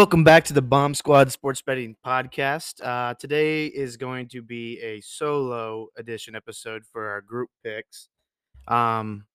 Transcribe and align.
Welcome 0.00 0.24
back 0.24 0.44
to 0.44 0.54
the 0.54 0.62
Bomb 0.62 0.94
Squad 0.94 1.30
Sports 1.30 1.60
Betting 1.60 1.94
Podcast. 2.02 2.82
Uh, 2.82 3.12
today 3.12 3.66
is 3.66 3.98
going 3.98 4.28
to 4.28 4.40
be 4.40 4.80
a 4.80 5.02
solo 5.02 5.88
edition 5.98 6.34
episode 6.34 6.84
for 6.90 7.10
our 7.10 7.20
group 7.20 7.50
picks. 7.62 8.08
Um, 8.66 9.26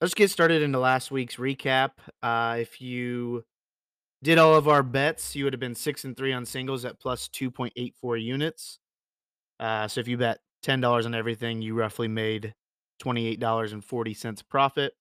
let's 0.00 0.14
get 0.14 0.30
started 0.30 0.62
into 0.62 0.78
last 0.78 1.10
week's 1.10 1.38
recap. 1.38 1.90
Uh, 2.22 2.58
if 2.60 2.80
you 2.80 3.44
did 4.22 4.38
all 4.38 4.54
of 4.54 4.68
our 4.68 4.84
bets, 4.84 5.34
you 5.34 5.42
would 5.42 5.52
have 5.52 5.58
been 5.58 5.74
six 5.74 6.04
and 6.04 6.16
three 6.16 6.32
on 6.32 6.46
singles 6.46 6.84
at 6.84 7.00
plus 7.00 7.26
two 7.26 7.50
point 7.50 7.72
eight 7.74 7.96
four 8.00 8.16
units. 8.16 8.78
Uh, 9.58 9.88
so 9.88 10.00
if 10.00 10.06
you 10.06 10.16
bet 10.16 10.38
ten 10.62 10.80
dollars 10.80 11.04
on 11.04 11.16
everything, 11.16 11.60
you 11.60 11.74
roughly 11.74 12.06
made 12.06 12.54
twenty 13.00 13.26
eight 13.26 13.40
dollars 13.40 13.72
and 13.72 13.84
forty 13.84 14.14
cents 14.14 14.40
profit. 14.40 14.92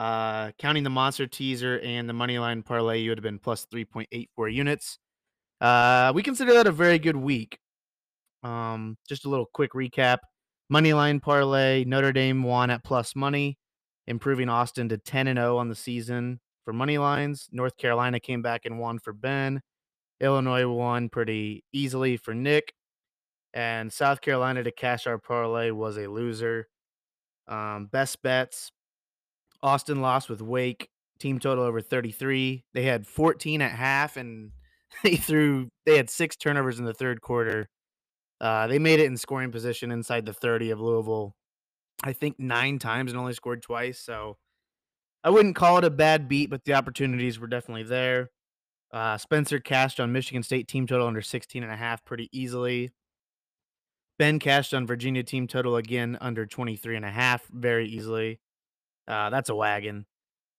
Uh, 0.00 0.50
counting 0.58 0.82
the 0.82 0.88
monster 0.88 1.26
teaser 1.26 1.78
and 1.80 2.08
the 2.08 2.14
money 2.14 2.38
line 2.38 2.62
parlay, 2.62 3.00
you 3.00 3.10
would 3.10 3.18
have 3.18 3.22
been 3.22 3.38
plus 3.38 3.66
3.84 3.66 4.50
units. 4.50 4.98
Uh, 5.60 6.10
we 6.14 6.22
consider 6.22 6.54
that 6.54 6.66
a 6.66 6.72
very 6.72 6.98
good 6.98 7.16
week. 7.16 7.58
Um, 8.42 8.96
just 9.06 9.26
a 9.26 9.28
little 9.28 9.44
quick 9.52 9.74
recap. 9.74 10.16
Money 10.70 10.94
line 10.94 11.20
parlay, 11.20 11.84
Notre 11.84 12.14
Dame 12.14 12.42
won 12.42 12.70
at 12.70 12.82
plus 12.82 13.14
money, 13.14 13.58
improving 14.06 14.48
Austin 14.48 14.88
to 14.88 14.96
10 14.96 15.26
and 15.26 15.38
0 15.38 15.58
on 15.58 15.68
the 15.68 15.74
season 15.74 16.40
for 16.64 16.72
money 16.72 16.96
lines. 16.96 17.50
North 17.52 17.76
Carolina 17.76 18.18
came 18.20 18.40
back 18.40 18.62
and 18.64 18.78
won 18.78 18.98
for 19.00 19.12
Ben. 19.12 19.60
Illinois 20.18 20.66
won 20.66 21.10
pretty 21.10 21.62
easily 21.74 22.16
for 22.16 22.32
Nick. 22.32 22.72
And 23.52 23.92
South 23.92 24.22
Carolina 24.22 24.62
to 24.64 24.72
cash 24.72 25.06
our 25.06 25.18
parlay 25.18 25.72
was 25.72 25.98
a 25.98 26.06
loser. 26.06 26.68
Um, 27.46 27.84
best 27.92 28.22
bets 28.22 28.72
Austin 29.62 30.00
lost 30.00 30.28
with 30.28 30.42
Wake. 30.42 30.88
Team 31.18 31.38
total 31.38 31.64
over 31.64 31.80
33. 31.82 32.64
They 32.72 32.82
had 32.82 33.06
14 33.06 33.60
at 33.60 33.72
half, 33.72 34.16
and 34.16 34.52
they 35.04 35.16
threw. 35.16 35.68
They 35.84 35.96
had 35.96 36.08
six 36.08 36.36
turnovers 36.36 36.78
in 36.78 36.84
the 36.86 36.94
third 36.94 37.20
quarter. 37.20 37.68
Uh, 38.40 38.66
they 38.66 38.78
made 38.78 39.00
it 39.00 39.06
in 39.06 39.18
scoring 39.18 39.52
position 39.52 39.90
inside 39.90 40.24
the 40.24 40.32
30 40.32 40.70
of 40.70 40.80
Louisville. 40.80 41.34
I 42.02 42.14
think 42.14 42.38
nine 42.38 42.78
times 42.78 43.12
and 43.12 43.20
only 43.20 43.34
scored 43.34 43.62
twice. 43.62 44.00
So 44.00 44.38
I 45.22 45.30
wouldn't 45.30 45.56
call 45.56 45.76
it 45.78 45.84
a 45.84 45.90
bad 45.90 46.28
beat, 46.28 46.48
but 46.48 46.64
the 46.64 46.72
opportunities 46.72 47.38
were 47.38 47.46
definitely 47.46 47.82
there. 47.82 48.30
Uh, 48.92 49.18
Spencer 49.18 49.60
cashed 49.60 50.00
on 50.00 50.12
Michigan 50.12 50.42
State 50.42 50.66
team 50.66 50.86
total 50.86 51.06
under 51.06 51.20
16 51.20 51.62
and 51.62 51.70
a 51.70 51.76
half 51.76 52.04
pretty 52.04 52.28
easily. 52.32 52.90
Ben 54.18 54.38
cashed 54.38 54.74
on 54.74 54.86
Virginia 54.86 55.22
team 55.22 55.46
total 55.46 55.76
again 55.76 56.18
under 56.20 56.46
23 56.46 56.96
and 56.96 57.04
a 57.04 57.10
half 57.10 57.46
very 57.50 57.86
easily. 57.86 58.40
Uh, 59.10 59.28
that's 59.28 59.48
a 59.48 59.54
wagon. 59.56 60.06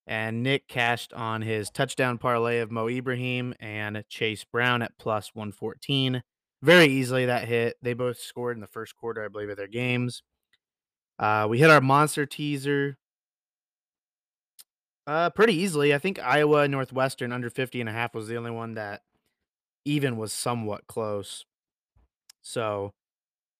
And 0.08 0.44
Nick 0.44 0.68
cashed 0.68 1.14
on 1.14 1.42
his 1.42 1.70
touchdown 1.70 2.18
parlay 2.18 2.60
of 2.60 2.70
Mo 2.70 2.90
Ibrahim 2.90 3.54
and 3.62 4.04
Chase 4.10 4.44
Brown 4.44 4.82
at 4.82 4.98
plus 5.00 5.32
114. 5.34 6.22
Very 6.62 6.88
easily 6.88 7.26
that 7.28 7.48
hit. 7.48 7.78
They 7.82 7.94
both 7.94 8.20
scored 8.20 8.58
in 8.58 8.62
the 8.62 8.68
first 8.68 8.98
quarter, 8.98 9.24
I 9.24 9.30
believe, 9.30 9.50
of 9.50 9.56
their 9.56 9.68
games. 9.68 10.22
Uh, 11.18 11.48
we 11.50 11.60
hit 11.60 11.70
our 11.70 11.80
monster 11.80 12.26
teaser 12.26 12.98
uh, 15.08 15.30
pretty 15.30 15.54
easily. 15.54 15.94
I 15.94 15.98
think 15.98 16.20
Iowa 16.20 16.68
Northwestern 16.68 17.32
under 17.32 17.50
50 17.50 17.80
and 17.80 17.90
a 17.90 17.94
half 17.94 18.14
was 18.14 18.28
the 18.28 18.38
only 18.38 18.52
one 18.52 18.74
that 18.74 19.04
even 19.86 20.18
was 20.18 20.34
somewhat 20.34 20.88
close. 20.88 21.46
So 22.42 22.92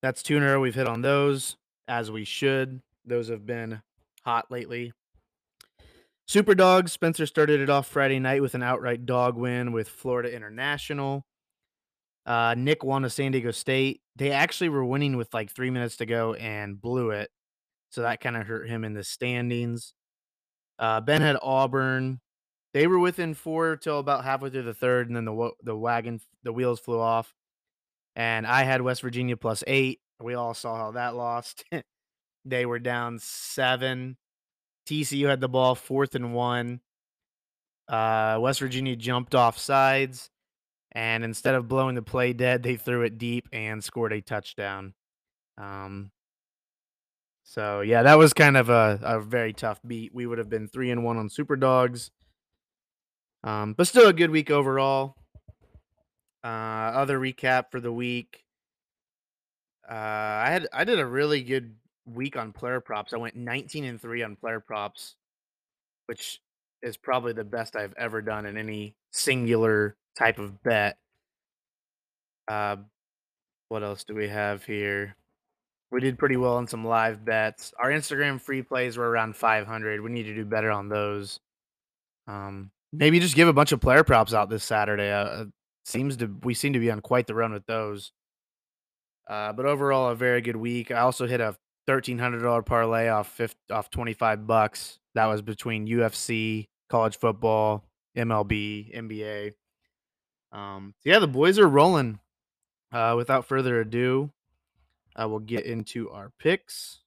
that's 0.02 0.22
two 0.22 0.36
in 0.36 0.44
a 0.44 0.48
row. 0.48 0.60
We've 0.60 0.76
hit 0.76 0.88
on 0.88 1.02
those 1.02 1.56
as 1.88 2.12
we 2.12 2.26
should. 2.26 2.82
Those 3.06 3.30
have 3.30 3.46
been 3.46 3.82
hot 4.24 4.50
lately. 4.50 4.94
Super 6.28 6.56
Dogs, 6.56 6.94
Spencer 6.94 7.26
started 7.26 7.60
it 7.60 7.70
off 7.70 7.88
Friday 7.88 8.20
night 8.20 8.42
with 8.42 8.56
an 8.56 8.64
outright 8.64 9.06
dog 9.06 9.36
win 9.36 9.74
with 9.74 9.90
Florida 9.90 10.34
International. 10.34 11.26
Uh, 12.26 12.56
Nick 12.58 12.84
won 12.84 13.04
a 13.04 13.10
San 13.10 13.32
Diego 13.32 13.52
State. 13.52 14.02
They 14.16 14.32
actually 14.32 14.70
were 14.70 14.86
winning 14.86 15.18
with 15.18 15.34
like 15.34 15.52
three 15.52 15.70
minutes 15.70 15.98
to 15.98 16.06
go 16.06 16.34
and 16.36 16.80
blew 16.80 17.10
it. 17.10 17.30
So 17.90 18.02
that 18.04 18.22
kind 18.22 18.38
of 18.38 18.48
hurt 18.48 18.70
him 18.70 18.86
in 18.86 18.94
the 18.94 19.04
standings. 19.04 19.94
Uh, 20.80 21.02
ben 21.02 21.22
had 21.22 21.38
Auburn. 21.42 22.22
They 22.74 22.88
were 22.88 23.00
within 23.00 23.34
four 23.34 23.76
till 23.76 24.00
about 24.00 24.24
halfway 24.24 24.50
through 24.50 24.64
the 24.64 24.74
third, 24.74 25.08
and 25.08 25.16
then 25.16 25.26
the 25.26 25.52
the 25.64 25.76
wagon, 25.76 26.22
the 26.44 26.54
wheels 26.54 26.80
flew 26.80 27.00
off. 27.00 27.34
And 28.16 28.48
I 28.48 28.64
had 28.64 28.82
West 28.82 29.02
Virginia 29.02 29.36
plus 29.36 29.64
eight. 29.68 30.00
We 30.22 30.36
all 30.36 30.54
saw 30.54 30.78
how 30.78 30.92
that 30.92 31.16
lost. 31.16 31.66
they 32.46 32.66
were 32.66 32.80
down 32.80 33.20
seven. 33.20 34.18
TCU 34.88 35.28
had 35.28 35.42
the 35.42 35.50
ball 35.50 35.76
fourth 35.76 36.16
and 36.16 36.34
one. 36.34 36.82
Uh, 37.88 38.38
West 38.42 38.60
Virginia 38.60 38.96
jumped 38.96 39.36
off 39.36 39.58
sides, 39.58 40.30
and 40.94 41.24
instead 41.24 41.56
of 41.56 41.68
blowing 41.68 41.96
the 41.96 42.02
play 42.02 42.34
dead, 42.34 42.64
they 42.64 42.76
threw 42.76 43.04
it 43.04 43.18
deep 43.18 43.48
and 43.52 43.84
scored 43.84 44.14
a 44.14 44.22
touchdown. 44.22 44.94
Um, 45.58 46.12
so 47.44 47.82
yeah, 47.82 48.04
that 48.04 48.18
was 48.18 48.34
kind 48.34 48.56
of 48.56 48.70
a, 48.70 49.00
a 49.04 49.20
very 49.20 49.54
tough 49.54 49.82
beat. 49.86 50.16
We 50.16 50.26
would 50.26 50.38
have 50.38 50.50
been 50.50 50.68
three 50.68 50.90
and 50.90 51.04
one 51.04 51.18
on 51.18 51.30
Super 51.30 51.56
Dogs, 51.56 52.12
um, 53.44 53.74
but 53.74 53.88
still 53.88 54.08
a 54.08 54.14
good 54.14 54.32
week 54.32 54.50
overall. 54.50 55.16
Uh, 56.44 56.48
other 56.48 57.20
recap 57.20 57.66
for 57.72 57.80
the 57.80 57.92
week. 57.92 58.46
Uh, 59.88 59.94
I 59.94 60.50
had 60.50 60.68
I 60.72 60.86
did 60.86 61.00
a 61.00 61.06
really 61.06 61.44
good 61.44 61.76
week 62.06 62.38
on 62.38 62.54
player 62.54 62.80
props. 62.80 63.14
I 63.14 63.18
went 63.18 63.36
19 63.36 63.84
and 63.86 64.02
3 64.02 64.24
on 64.24 64.36
player 64.36 64.60
props, 64.60 65.16
which 66.08 66.42
is 66.82 66.98
probably 66.98 67.34
the 67.34 67.44
best 67.44 67.76
I've 67.76 67.94
ever 67.98 68.22
done 68.22 68.46
in 68.46 68.58
any 68.58 68.96
singular 69.12 69.96
type 70.18 70.40
of 70.40 70.62
bet. 70.64 70.98
Uh, 72.48 72.78
what 73.70 73.84
else 73.84 74.04
do 74.04 74.16
we 74.16 74.28
have 74.28 74.64
here? 74.66 75.16
We 75.92 76.00
did 76.00 76.18
pretty 76.18 76.38
well 76.38 76.56
on 76.56 76.68
some 76.68 76.86
live 76.86 77.24
bets. 77.24 77.74
Our 77.78 77.90
Instagram 77.90 78.40
free 78.40 78.62
plays 78.62 78.98
were 78.98 79.10
around 79.10 79.36
500. 79.36 80.02
We 80.02 80.10
need 80.10 80.24
to 80.24 80.36
do 80.36 80.46
better 80.46 80.72
on 80.72 80.90
those. 80.90 81.40
Um, 82.28 82.72
maybe 82.94 83.20
just 83.20 83.36
give 83.36 83.48
a 83.48 83.54
bunch 83.54 83.72
of 83.72 83.82
player 83.82 84.04
props 84.04 84.34
out 84.34 84.50
this 84.50 84.64
Saturday. 84.64 85.12
Uh, 85.12 85.46
seems 85.86 86.18
to 86.18 86.28
we 86.44 86.54
seem 86.54 86.74
to 86.74 86.80
be 86.80 86.92
on 86.92 87.02
quite 87.02 87.28
the 87.28 87.36
run 87.36 87.52
with 87.52 87.66
those. 87.66 88.12
Uh, 89.30 89.54
but 89.54 89.66
overall, 89.66 90.10
a 90.10 90.16
very 90.16 90.42
good 90.42 90.56
week. 90.56 90.92
I 90.92 91.00
also 91.00 91.28
hit 91.28 91.42
a 91.42 91.56
thirteen 91.92 92.18
hundred 92.18 92.42
dollar 92.42 92.62
parlay 92.62 93.10
off 93.10 93.28
50, 93.34 93.74
off 93.74 93.90
twenty 93.90 94.14
five 94.14 94.48
bucks. 94.48 95.00
That 95.14 95.26
was 95.26 95.42
between 95.42 95.90
UFC, 95.90 96.70
college 96.90 97.18
football, 97.18 97.84
MLB, 98.16 98.96
NBA. 98.96 99.52
Um, 100.54 100.94
so 101.00 101.10
yeah, 101.10 101.20
the 101.20 101.28
boys 101.28 101.60
are 101.60 101.68
rolling. 101.68 102.20
Uh, 102.94 103.16
without 103.18 103.46
further 103.46 103.82
ado, 103.82 104.32
I 105.18 105.26
will 105.26 105.40
get 105.40 105.66
into 105.66 106.10
our 106.12 106.32
picks. 106.40 107.00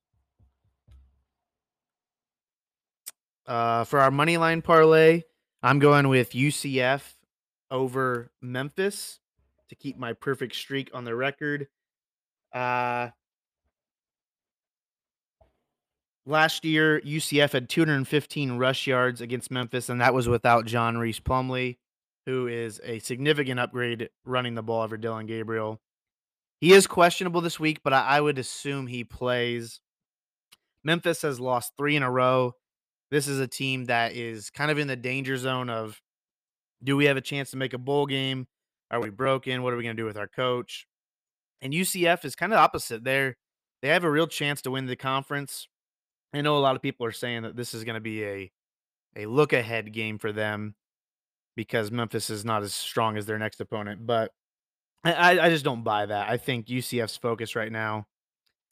Uh, 3.47 3.85
for 3.85 4.01
our 4.01 4.11
money 4.11 4.37
line 4.37 4.61
parlay, 4.61 5.23
I'm 5.63 5.79
going 5.79 6.09
with 6.09 6.33
UCF 6.33 7.15
over 7.71 8.31
Memphis 8.43 9.19
to 9.71 9.75
keep 9.75 9.97
my 9.97 10.13
perfect 10.13 10.55
streak 10.57 10.91
on 10.93 11.05
the 11.05 11.15
record. 11.15 11.69
Uh, 12.53 13.09
last 16.27 16.65
year, 16.65 17.01
UCF 17.01 17.53
had 17.53 17.69
215 17.69 18.53
rush 18.59 18.87
yards 18.87 19.21
against 19.21 19.51
Memphis, 19.51 19.89
and 19.89 20.01
that 20.01 20.15
was 20.15 20.29
without 20.29 20.67
John 20.67 20.99
Rhys 20.99 21.21
Plumlee, 21.21 21.79
who 22.27 22.47
is 22.47 22.81
a 22.85 22.99
significant 23.01 23.61
upgrade 23.61 24.09
running 24.25 24.55
the 24.55 24.63
ball 24.63 24.83
over 24.83 24.97
Dillon 24.97 25.27
Gabriel. 25.27 25.81
He 26.61 26.73
is 26.73 26.87
questionable 26.87 27.41
this 27.41 27.61
week, 27.61 27.81
but 27.85 27.93
I, 27.93 28.21
would 28.21 28.39
assume 28.39 28.87
he 28.87 29.05
plays. 29.05 29.81
Memphis 30.83 31.23
has 31.23 31.41
lost 31.41 31.73
three 31.77 31.97
in 31.97 32.03
a 32.03 32.11
row. 32.11 32.55
This 33.11 33.29
is 33.29 33.39
a 33.39 33.47
team 33.47 33.87
that 33.87 34.15
is 34.15 34.51
kind 34.51 34.71
of 34.71 34.79
in 34.79 34.89
the 34.89 34.97
danger 34.97 35.37
zone 35.37 35.69
of 35.69 36.01
do 36.83 36.97
we 36.97 37.05
have 37.07 37.17
a 37.17 37.23
chance 37.23 37.51
to 37.51 37.57
make 37.57 37.75
a 37.75 37.79
bowl 37.79 38.07
game? 38.07 38.47
Are 38.91 39.01
we 39.01 39.11
broken? 39.11 39.63
What 39.63 39.73
are 39.73 39.77
we 39.77 39.83
going 39.83 39.97
to 39.97 40.03
do 40.03 40.07
with 40.07 40.17
our 40.17 40.29
coach? 40.29 40.87
And 41.61 41.73
UCF 41.73 42.25
is 42.25 42.37
kind 42.37 42.53
of 42.53 42.59
opposite. 42.59 43.05
They're 43.05 43.37
they 43.83 43.89
have 43.89 44.05
a 44.05 44.11
real 44.11 44.27
chance 44.27 44.63
to 44.63 44.71
win 44.71 44.87
the 44.87 44.97
conference. 44.97 45.69
I 46.35 46.41
know 46.41 46.57
a 46.57 46.61
lot 46.61 46.77
of 46.77 46.83
people 46.83 47.07
are 47.07 47.13
saying 47.13 47.43
that 47.43 47.57
this 47.57 47.75
is 47.75 47.85
going 47.85 47.95
to 47.95 48.01
be 48.01 48.25
a 48.25 48.53
a 49.17 49.27
look 49.27 49.53
ahead 49.53 49.93
game 49.93 50.19
for 50.19 50.33
them 50.33 50.75
because 51.57 51.91
Memphis 51.91 52.31
is 52.31 52.45
not 52.45 52.63
as 52.63 52.75
strong 52.75 53.17
as 53.17 53.27
their 53.27 53.39
next 53.39 53.61
opponent. 53.61 54.05
But 54.05 54.33
I, 55.05 55.39
I 55.39 55.51
just 55.51 55.65
don't 55.65 55.85
buy 55.85 56.07
that. 56.07 56.29
I 56.29 56.37
think 56.37 56.67
UCF's 56.67 57.17
focus 57.17 57.55
right 57.55 57.71
now. 57.71 58.07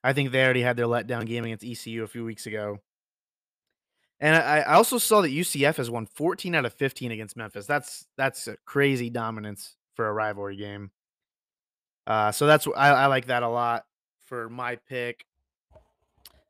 I 0.03 0.12
think 0.12 0.32
they 0.32 0.43
already 0.43 0.62
had 0.62 0.76
their 0.76 0.87
letdown 0.87 1.26
game 1.26 1.44
against 1.44 1.64
ECU 1.64 2.03
a 2.03 2.09
few 2.09 2.25
weeks 2.25 2.47
ago. 2.47 2.79
And 4.19 4.37
I, 4.37 4.61
I 4.61 4.75
also 4.75 4.99
saw 4.99 5.20
that 5.20 5.31
UCF 5.31 5.76
has 5.76 5.91
won 5.91 6.06
14 6.06 6.55
out 6.55 6.64
of 6.64 6.73
15 6.73 7.12
against 7.12 7.37
Memphis. 7.37 7.67
That's 7.67 8.06
that's 8.17 8.49
a 8.49 8.56
crazy 8.64 9.11
dominance 9.11 9.76
for 9.94 10.09
a 10.09 10.12
rivalry 10.12 10.56
game. 10.56 10.91
Uh, 12.06 12.32
so 12.32 12.47
that's 12.47 12.67
I, 12.67 12.91
I 12.91 13.06
like 13.06 13.26
that 13.26 13.43
a 13.43 13.49
lot 13.49 13.85
for 14.26 14.49
my 14.49 14.76
pick. 14.88 15.25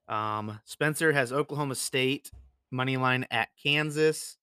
Um, 0.08 0.60
Spencer 0.64 1.12
has 1.12 1.32
Oklahoma 1.32 1.74
State 1.74 2.30
money 2.70 2.96
line 2.96 3.26
at 3.30 3.48
Kansas. 3.62 4.36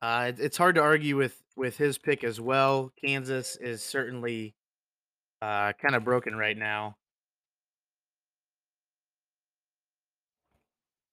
Uh, 0.00 0.26
it 0.28 0.40
it's 0.40 0.56
hard 0.56 0.74
to 0.76 0.80
argue 0.82 1.16
with 1.16 1.42
with 1.56 1.76
his 1.76 1.98
pick 1.98 2.24
as 2.24 2.40
well. 2.40 2.92
Kansas 3.02 3.56
is 3.56 3.82
certainly, 3.82 4.54
uh, 5.42 5.72
kinda 5.74 6.00
broken 6.00 6.36
right 6.36 6.56
now. 6.56 6.96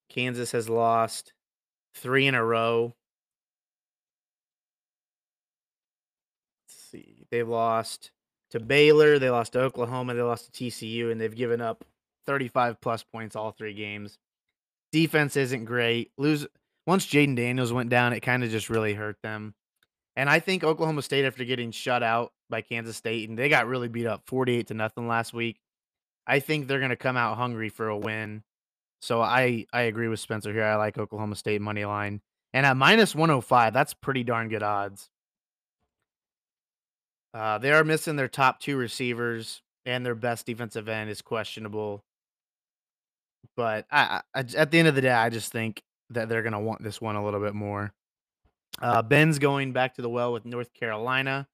Kansas 0.09 0.51
has 0.51 0.69
lost 0.69 1.33
3 1.93 2.27
in 2.27 2.35
a 2.35 2.43
row. 2.43 2.95
Let's 6.67 6.81
see. 6.91 7.27
They've 7.31 7.47
lost 7.47 8.11
to 8.51 8.59
Baylor, 8.59 9.19
they 9.19 9.29
lost 9.29 9.53
to 9.53 9.61
Oklahoma, 9.61 10.13
they 10.15 10.21
lost 10.21 10.45
to 10.45 10.51
TCU, 10.51 11.11
and 11.11 11.21
they've 11.21 11.35
given 11.35 11.61
up 11.61 11.85
35 12.29 12.79
plus 12.79 13.03
points 13.03 13.35
all 13.35 13.51
3 13.51 13.73
games. 13.73 14.19
Defense 14.91 15.35
isn't 15.35 15.65
great. 15.65 16.11
Lose 16.15 16.45
once 16.85 17.07
Jaden 17.07 17.35
Daniels 17.35 17.73
went 17.73 17.89
down, 17.89 18.13
it 18.13 18.19
kinda 18.21 18.47
just 18.47 18.69
really 18.69 18.93
hurt 18.93 19.17
them. 19.23 19.55
And 20.15 20.29
I 20.29 20.39
think 20.39 20.63
Oklahoma 20.63 21.01
State, 21.01 21.25
after 21.25 21.43
getting 21.43 21.71
shut 21.71 22.03
out 22.03 22.31
by 22.49 22.61
Kansas 22.61 22.97
State, 22.97 23.29
and 23.29 23.37
they 23.37 23.49
got 23.49 23.67
really 23.67 23.87
beat 23.87 24.05
up 24.05 24.23
48 24.27 24.67
to 24.67 24.75
nothing 24.75 25.07
last 25.07 25.33
week, 25.33 25.59
I 26.27 26.39
think 26.39 26.67
they're 26.67 26.79
gonna 26.79 26.95
come 26.95 27.17
out 27.17 27.37
hungry 27.37 27.69
for 27.69 27.87
a 27.89 27.97
win. 27.97 28.43
So 29.01 29.21
I 29.23 29.65
I 29.73 29.81
agree 29.83 30.07
with 30.07 30.19
Spencer 30.19 30.53
here. 30.53 30.65
I 30.65 30.75
like 30.75 30.99
Oklahoma 30.99 31.35
State 31.35 31.61
money 31.61 31.85
line. 31.85 32.21
And 32.53 32.65
at 32.65 32.77
-105, 32.77 33.73
that's 33.73 33.95
pretty 33.95 34.23
darn 34.23 34.49
good 34.49 34.63
odds. 34.63 35.09
Uh, 37.33 37.57
they 37.57 37.71
are 37.71 37.83
missing 37.83 38.15
their 38.17 38.27
top 38.27 38.59
2 38.59 38.77
receivers, 38.77 39.61
and 39.85 40.05
their 40.05 40.15
best 40.15 40.45
defensive 40.45 40.87
end 40.89 41.09
is 41.09 41.21
questionable. 41.21 42.03
But 43.59 43.87
I 43.91 44.21
I 44.33 44.39
at 44.55 44.71
the 44.71 44.79
end 44.79 44.87
of 44.87 44.95
the 44.95 45.01
day, 45.01 45.11
I 45.11 45.29
just 45.29 45.51
think 45.51 45.83
that 46.11 46.29
they're 46.29 46.43
gonna 46.43 46.61
want 46.61 46.81
this 46.81 47.01
one 47.01 47.17
a 47.17 47.25
little 47.25 47.41
bit 47.41 47.53
more. 47.53 47.91
Uh, 48.81 49.01
Ben's 49.01 49.37
going 49.37 49.73
back 49.73 49.95
to 49.95 50.01
the 50.01 50.07
well 50.07 50.31
with 50.31 50.45
North 50.45 50.73
Carolina. 50.73 51.45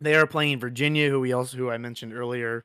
They 0.00 0.14
are 0.14 0.26
playing 0.26 0.60
Virginia, 0.60 1.10
who 1.10 1.20
we 1.20 1.34
also 1.34 1.58
who 1.58 1.68
I 1.68 1.76
mentioned 1.76 2.14
earlier. 2.14 2.64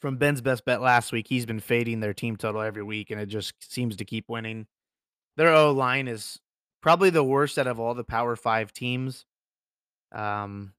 From 0.00 0.16
Ben's 0.16 0.42
best 0.42 0.64
bet 0.64 0.80
last 0.80 1.10
week, 1.10 1.26
he's 1.28 1.44
been 1.44 1.58
fading 1.58 1.98
their 1.98 2.14
team 2.14 2.36
total 2.36 2.62
every 2.62 2.84
week, 2.84 3.10
and 3.10 3.20
it 3.20 3.26
just 3.26 3.54
seems 3.58 3.96
to 3.96 4.04
keep 4.04 4.28
winning. 4.28 4.68
Their 5.36 5.48
O-line 5.48 6.06
is 6.06 6.38
probably 6.82 7.10
the 7.10 7.24
worst 7.24 7.58
out 7.58 7.66
of 7.66 7.80
all 7.80 7.94
the 7.94 8.04
Power 8.04 8.36
5 8.36 8.72
teams. 8.72 9.26
Um, 10.12 10.72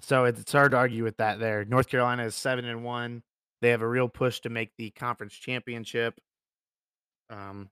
so 0.00 0.24
it's 0.26 0.52
hard 0.52 0.70
to 0.70 0.76
argue 0.76 1.02
with 1.02 1.16
that 1.16 1.40
there. 1.40 1.64
North 1.64 1.88
Carolina 1.88 2.26
is 2.26 2.36
7 2.36 2.64
and 2.64 2.84
1. 2.84 3.24
They 3.64 3.70
have 3.70 3.80
a 3.80 3.88
real 3.88 4.10
push 4.10 4.40
to 4.40 4.50
make 4.50 4.76
the 4.76 4.90
conference 4.90 5.32
championship. 5.32 6.20
Um, 7.30 7.70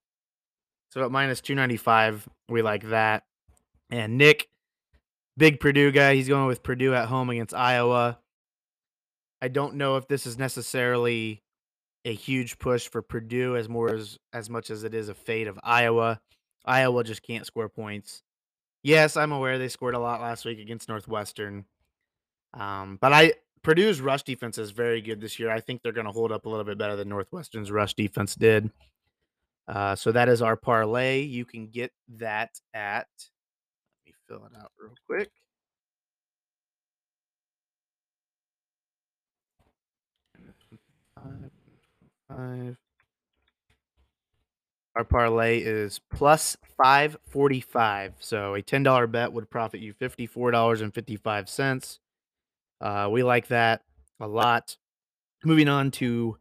so 0.88 1.04
at 1.04 1.10
-295, 1.10 2.26
we 2.48 2.62
like 2.62 2.84
that. 2.84 3.26
And 3.90 4.16
Nick, 4.16 4.48
big 5.36 5.60
Purdue 5.60 5.92
guy, 5.92 6.14
he's 6.14 6.28
going 6.28 6.46
with 6.46 6.62
Purdue 6.62 6.94
at 6.94 7.08
home 7.08 7.28
against 7.28 7.52
Iowa. 7.52 8.18
I 9.42 9.48
don't 9.48 9.74
know 9.74 9.98
if 9.98 10.08
this 10.08 10.26
is 10.26 10.38
necessarily 10.38 11.42
a 12.06 12.14
huge 12.14 12.58
push 12.58 12.88
for 12.88 13.02
Purdue 13.02 13.54
as 13.54 13.68
more 13.68 13.92
as 13.92 14.18
as 14.32 14.48
much 14.48 14.70
as 14.70 14.84
it 14.84 14.94
is 14.94 15.10
a 15.10 15.14
fade 15.14 15.46
of 15.46 15.60
Iowa. 15.62 16.22
Iowa 16.64 17.04
just 17.04 17.22
can't 17.22 17.44
score 17.44 17.68
points. 17.68 18.22
Yes, 18.82 19.18
I'm 19.18 19.32
aware 19.32 19.58
they 19.58 19.68
scored 19.68 19.94
a 19.94 19.98
lot 19.98 20.22
last 20.22 20.46
week 20.46 20.58
against 20.58 20.88
Northwestern. 20.88 21.66
Um, 22.54 22.96
but 22.98 23.12
I 23.12 23.34
Purdue's 23.62 24.00
rush 24.00 24.24
defense 24.24 24.58
is 24.58 24.72
very 24.72 25.00
good 25.00 25.20
this 25.20 25.38
year. 25.38 25.50
I 25.50 25.60
think 25.60 25.82
they're 25.82 25.92
gonna 25.92 26.12
hold 26.12 26.32
up 26.32 26.46
a 26.46 26.48
little 26.48 26.64
bit 26.64 26.78
better 26.78 26.96
than 26.96 27.08
Northwestern's 27.08 27.70
rush 27.70 27.94
defense 27.94 28.34
did. 28.34 28.70
Uh, 29.68 29.94
so 29.94 30.10
that 30.12 30.28
is 30.28 30.42
our 30.42 30.56
parlay. 30.56 31.22
You 31.22 31.44
can 31.44 31.68
get 31.68 31.92
that 32.18 32.50
at 32.74 33.06
let 34.04 34.06
me 34.06 34.14
fill 34.28 34.46
it 34.46 34.52
out 34.60 34.72
real 34.78 34.94
quick. 35.06 35.30
5, 41.14 41.50
5. 42.28 42.76
Our 44.94 45.04
parlay 45.04 45.60
is 45.60 46.00
plus 46.12 46.54
545. 46.76 48.12
So 48.18 48.56
a 48.56 48.62
$10 48.62 49.10
bet 49.10 49.32
would 49.32 49.48
profit 49.48 49.80
you 49.80 49.94
$54.55. 49.94 51.98
Uh, 52.82 53.08
we 53.11 53.23
like 53.23 53.46
that 53.49 53.82
a 54.20 54.26
lot. 54.26 54.76
Moving 55.44 55.69
on 55.69 55.90
to 55.93 56.37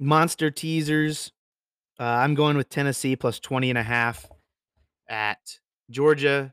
monster 0.00 0.50
teasers. 0.50 1.32
Uh, 1.98 2.04
I'm 2.04 2.34
going 2.34 2.56
with 2.56 2.68
Tennessee 2.68 3.14
plus 3.16 3.38
20 3.38 3.70
and 3.70 3.78
a 3.78 3.82
half 3.82 4.28
at 5.08 5.58
Georgia. 5.90 6.52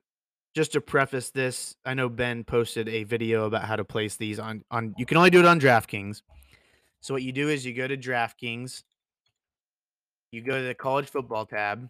Just 0.55 0.73
to 0.73 0.81
preface 0.81 1.29
this, 1.29 1.75
I 1.85 1.93
know 1.93 2.09
Ben 2.09 2.43
posted 2.43 2.89
a 2.89 3.03
video 3.03 3.45
about 3.45 3.63
how 3.63 3.75
to 3.75 3.85
place 3.85 4.15
these 4.15 4.39
on 4.39 4.63
on 4.71 4.93
you 4.97 5.05
can 5.05 5.17
only 5.17 5.29
do 5.29 5.39
it 5.39 5.45
on 5.45 5.59
DraftKings. 5.59 6.21
So 7.01 7.13
what 7.13 7.23
you 7.23 7.31
do 7.31 7.49
is 7.49 7.65
you 7.65 7.73
go 7.73 7.87
to 7.87 7.97
DraftKings 7.97 8.83
you 10.31 10.41
go 10.41 10.57
to 10.57 10.67
the 10.67 10.75
college 10.75 11.07
football 11.07 11.45
tab 11.45 11.89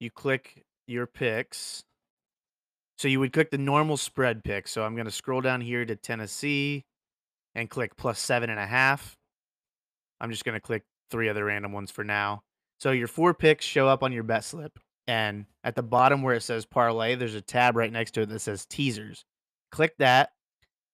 you 0.00 0.10
click 0.10 0.64
your 0.86 1.06
picks. 1.06 1.84
So 2.96 3.08
you 3.08 3.20
would 3.20 3.32
click 3.32 3.50
the 3.50 3.58
normal 3.58 3.96
spread 3.96 4.44
pick. 4.44 4.68
So 4.68 4.84
I'm 4.84 4.96
gonna 4.96 5.10
scroll 5.10 5.40
down 5.40 5.60
here 5.60 5.84
to 5.84 5.96
Tennessee 5.96 6.84
and 7.54 7.68
click 7.70 7.96
plus 7.96 8.20
7.5. 8.24 9.16
I'm 10.20 10.30
just 10.30 10.44
gonna 10.44 10.60
click 10.60 10.84
3 11.10 11.28
other 11.28 11.44
random 11.44 11.72
ones 11.72 11.90
for 11.90 12.04
now. 12.04 12.42
So 12.78 12.92
your 12.92 13.08
4 13.08 13.34
picks 13.34 13.64
show 13.64 13.88
up 13.88 14.02
on 14.02 14.12
your 14.12 14.22
bet 14.22 14.44
slip, 14.44 14.78
and 15.06 15.46
at 15.62 15.74
the 15.76 15.82
bottom 15.82 16.22
where 16.22 16.34
it 16.34 16.42
says 16.42 16.66
parlay, 16.66 17.14
there's 17.14 17.34
a 17.34 17.40
tab 17.40 17.76
right 17.76 17.92
next 17.92 18.12
to 18.12 18.22
it 18.22 18.28
that 18.30 18.40
says 18.40 18.66
teasers. 18.66 19.24
Click 19.70 19.94
that, 19.98 20.30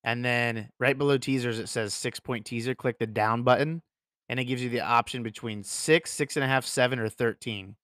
and 0.04 0.24
then 0.24 0.70
right 0.78 0.96
below 0.96 1.18
teasers, 1.18 1.58
it 1.58 1.68
says 1.68 1.94
6-point 1.94 2.46
teaser. 2.46 2.74
Click 2.74 2.98
the 2.98 3.06
down 3.06 3.42
button, 3.42 3.82
and 4.28 4.40
it 4.40 4.44
gives 4.44 4.62
you 4.62 4.70
the 4.70 4.80
option 4.80 5.22
between 5.22 5.62
6, 5.62 6.10
six 6.10 6.36
and 6.36 6.44
a 6.44 6.48
half, 6.48 6.64
seven, 6.64 6.98
or 6.98 7.08
13. 7.08 7.76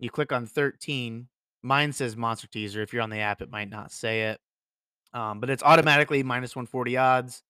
You 0.00 0.10
click 0.10 0.32
on 0.32 0.46
13. 0.46 1.28
Mine 1.62 1.92
says 1.92 2.16
monster 2.16 2.46
teaser. 2.46 2.82
If 2.82 2.92
you're 2.92 3.02
on 3.02 3.10
the 3.10 3.18
app, 3.18 3.42
it 3.42 3.50
might 3.50 3.70
not 3.70 3.92
say 3.92 4.30
it. 4.30 4.40
Um, 5.12 5.40
but 5.40 5.50
it's 5.50 5.62
automatically 5.62 6.22
-140 6.22 6.96
odds. 6.96 7.42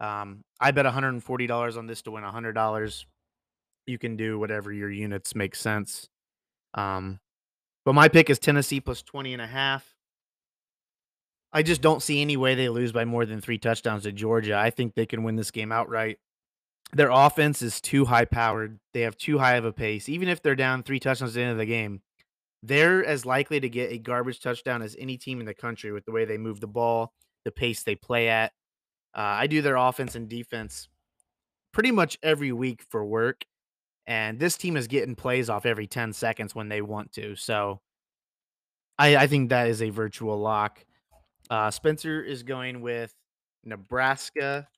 Um, 0.00 0.44
I 0.60 0.70
bet 0.70 0.86
$140 0.86 1.76
on 1.76 1.86
this 1.86 2.02
to 2.02 2.10
win 2.10 2.24
$100. 2.24 3.04
You 3.86 3.98
can 3.98 4.16
do 4.16 4.38
whatever 4.38 4.72
your 4.72 4.90
units 4.90 5.34
make 5.34 5.54
sense. 5.54 6.08
Um, 6.74 7.20
but 7.84 7.94
my 7.94 8.08
pick 8.08 8.30
is 8.30 8.38
Tennessee 8.38 8.80
plus 8.80 9.02
20 9.02 9.32
and 9.32 9.42
a 9.42 9.46
half. 9.46 9.94
I 11.52 11.62
just 11.62 11.80
don't 11.80 12.02
see 12.02 12.20
any 12.20 12.36
way 12.36 12.54
they 12.54 12.68
lose 12.68 12.92
by 12.92 13.04
more 13.04 13.24
than 13.24 13.40
3 13.40 13.58
touchdowns 13.58 14.02
to 14.02 14.12
Georgia. 14.12 14.56
I 14.56 14.70
think 14.70 14.94
they 14.94 15.06
can 15.06 15.22
win 15.22 15.36
this 15.36 15.50
game 15.50 15.72
outright. 15.72 16.18
Their 16.92 17.10
offense 17.10 17.62
is 17.62 17.80
too 17.80 18.04
high 18.04 18.26
powered. 18.26 18.78
They 18.92 19.00
have 19.02 19.16
too 19.16 19.38
high 19.38 19.56
of 19.56 19.64
a 19.64 19.72
pace. 19.72 20.08
Even 20.08 20.28
if 20.28 20.42
they're 20.42 20.54
down 20.54 20.82
3 20.82 21.00
touchdowns 21.00 21.32
at 21.32 21.34
the 21.34 21.42
end 21.42 21.52
of 21.52 21.58
the 21.58 21.66
game, 21.66 22.02
they're 22.62 23.04
as 23.04 23.24
likely 23.24 23.60
to 23.60 23.68
get 23.68 23.92
a 23.92 23.98
garbage 23.98 24.40
touchdown 24.40 24.82
as 24.82 24.96
any 24.98 25.16
team 25.16 25.40
in 25.40 25.46
the 25.46 25.54
country 25.54 25.92
with 25.92 26.04
the 26.04 26.12
way 26.12 26.24
they 26.24 26.38
move 26.38 26.60
the 26.60 26.66
ball, 26.66 27.12
the 27.44 27.52
pace 27.52 27.82
they 27.82 27.94
play 27.94 28.28
at. 28.28 28.52
Uh, 29.16 29.20
I 29.20 29.46
do 29.46 29.62
their 29.62 29.76
offense 29.76 30.14
and 30.14 30.28
defense 30.28 30.88
pretty 31.72 31.90
much 31.90 32.18
every 32.22 32.52
week 32.52 32.82
for 32.88 33.04
work, 33.04 33.44
and 34.06 34.38
this 34.38 34.56
team 34.56 34.76
is 34.76 34.86
getting 34.86 35.14
plays 35.14 35.48
off 35.48 35.66
every 35.66 35.86
10 35.86 36.12
seconds 36.12 36.54
when 36.54 36.68
they 36.68 36.82
want 36.82 37.12
to. 37.12 37.36
So 37.36 37.80
I, 38.98 39.16
I 39.16 39.26
think 39.26 39.50
that 39.50 39.68
is 39.68 39.82
a 39.82 39.90
virtual 39.90 40.38
lock. 40.38 40.84
Uh, 41.50 41.70
Spencer 41.70 42.22
is 42.22 42.42
going 42.42 42.80
with 42.80 43.14
Nebraska 43.64 44.68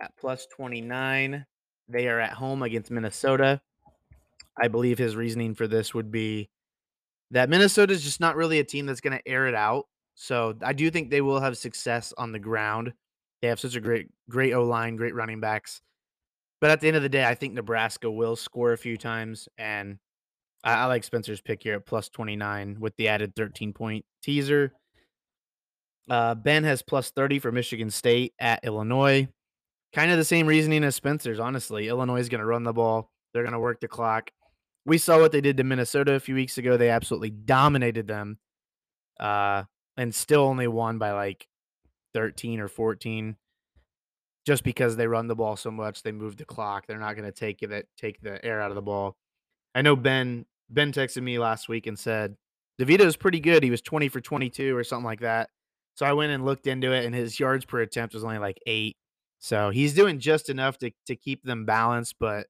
at 0.00 0.12
plus 0.18 0.46
29. 0.46 1.46
They 1.88 2.08
are 2.08 2.20
at 2.20 2.32
home 2.32 2.62
against 2.62 2.90
Minnesota. 2.90 3.60
I 4.60 4.68
believe 4.68 4.98
his 4.98 5.16
reasoning 5.16 5.54
for 5.54 5.66
this 5.66 5.94
would 5.94 6.10
be 6.10 6.50
that 7.30 7.50
Minnesota 7.50 7.92
is 7.92 8.02
just 8.02 8.20
not 8.20 8.36
really 8.36 8.58
a 8.58 8.64
team 8.64 8.86
that's 8.86 9.00
going 9.00 9.16
to 9.16 9.28
air 9.28 9.46
it 9.46 9.54
out. 9.54 9.86
So 10.14 10.54
I 10.62 10.72
do 10.72 10.90
think 10.90 11.10
they 11.10 11.20
will 11.20 11.40
have 11.40 11.56
success 11.56 12.12
on 12.16 12.32
the 12.32 12.38
ground. 12.38 12.92
They 13.40 13.48
have 13.48 13.60
such 13.60 13.76
a 13.76 13.80
great, 13.80 14.08
great 14.28 14.52
O 14.52 14.64
line, 14.64 14.96
great 14.96 15.14
running 15.14 15.40
backs. 15.40 15.80
But 16.60 16.70
at 16.70 16.80
the 16.80 16.88
end 16.88 16.96
of 16.96 17.02
the 17.02 17.08
day, 17.08 17.24
I 17.24 17.34
think 17.34 17.54
Nebraska 17.54 18.10
will 18.10 18.34
score 18.34 18.72
a 18.72 18.78
few 18.78 18.96
times. 18.96 19.48
And 19.58 19.98
I, 20.64 20.74
I 20.74 20.84
like 20.86 21.04
Spencer's 21.04 21.40
pick 21.40 21.62
here 21.62 21.74
at 21.74 21.86
plus 21.86 22.08
29 22.08 22.78
with 22.80 22.96
the 22.96 23.08
added 23.08 23.36
13 23.36 23.72
point 23.72 24.04
teaser. 24.22 24.72
Uh, 26.10 26.34
ben 26.34 26.64
has 26.64 26.82
plus 26.82 27.10
30 27.10 27.38
for 27.38 27.52
Michigan 27.52 27.90
State 27.90 28.32
at 28.40 28.64
Illinois. 28.64 29.28
Kind 29.92 30.10
of 30.10 30.18
the 30.18 30.24
same 30.24 30.46
reasoning 30.46 30.82
as 30.84 30.96
Spencer's, 30.96 31.38
honestly. 31.38 31.88
Illinois 31.88 32.20
is 32.20 32.28
going 32.28 32.40
to 32.40 32.46
run 32.46 32.64
the 32.64 32.72
ball, 32.72 33.10
they're 33.32 33.42
going 33.42 33.52
to 33.52 33.60
work 33.60 33.80
the 33.80 33.88
clock. 33.88 34.30
We 34.88 34.96
saw 34.96 35.20
what 35.20 35.32
they 35.32 35.42
did 35.42 35.58
to 35.58 35.64
Minnesota 35.64 36.14
a 36.14 36.20
few 36.20 36.34
weeks 36.34 36.56
ago. 36.56 36.78
They 36.78 36.88
absolutely 36.88 37.28
dominated 37.28 38.08
them 38.08 38.38
uh, 39.20 39.64
and 39.98 40.14
still 40.14 40.40
only 40.40 40.66
won 40.66 40.96
by 40.96 41.12
like 41.12 41.46
13 42.14 42.58
or 42.58 42.68
14 42.68 43.36
just 44.46 44.64
because 44.64 44.96
they 44.96 45.06
run 45.06 45.26
the 45.26 45.36
ball 45.36 45.56
so 45.56 45.70
much. 45.70 46.02
They 46.02 46.10
move 46.10 46.38
the 46.38 46.46
clock. 46.46 46.86
They're 46.86 46.98
not 46.98 47.16
going 47.16 47.30
to 47.30 47.38
take 47.38 47.62
it, 47.62 47.86
take 47.98 48.22
the 48.22 48.42
air 48.42 48.62
out 48.62 48.70
of 48.70 48.76
the 48.76 48.82
ball. 48.82 49.14
I 49.74 49.82
know 49.82 49.94
Ben 49.94 50.46
Ben 50.70 50.90
texted 50.90 51.22
me 51.22 51.38
last 51.38 51.68
week 51.68 51.86
and 51.86 51.98
said 51.98 52.36
Devito 52.80 53.00
is 53.00 53.16
pretty 53.16 53.40
good. 53.40 53.62
He 53.62 53.70
was 53.70 53.82
20 53.82 54.08
for 54.08 54.22
22 54.22 54.74
or 54.74 54.84
something 54.84 55.04
like 55.04 55.20
that. 55.20 55.50
So 55.96 56.06
I 56.06 56.14
went 56.14 56.32
and 56.32 56.46
looked 56.46 56.66
into 56.66 56.92
it, 56.92 57.04
and 57.04 57.14
his 57.14 57.38
yards 57.38 57.66
per 57.66 57.80
attempt 57.80 58.14
was 58.14 58.24
only 58.24 58.38
like 58.38 58.58
eight. 58.66 58.96
So 59.38 59.68
he's 59.68 59.92
doing 59.92 60.18
just 60.18 60.48
enough 60.48 60.78
to 60.78 60.92
to 61.06 61.14
keep 61.14 61.42
them 61.42 61.66
balanced, 61.66 62.14
but 62.18 62.46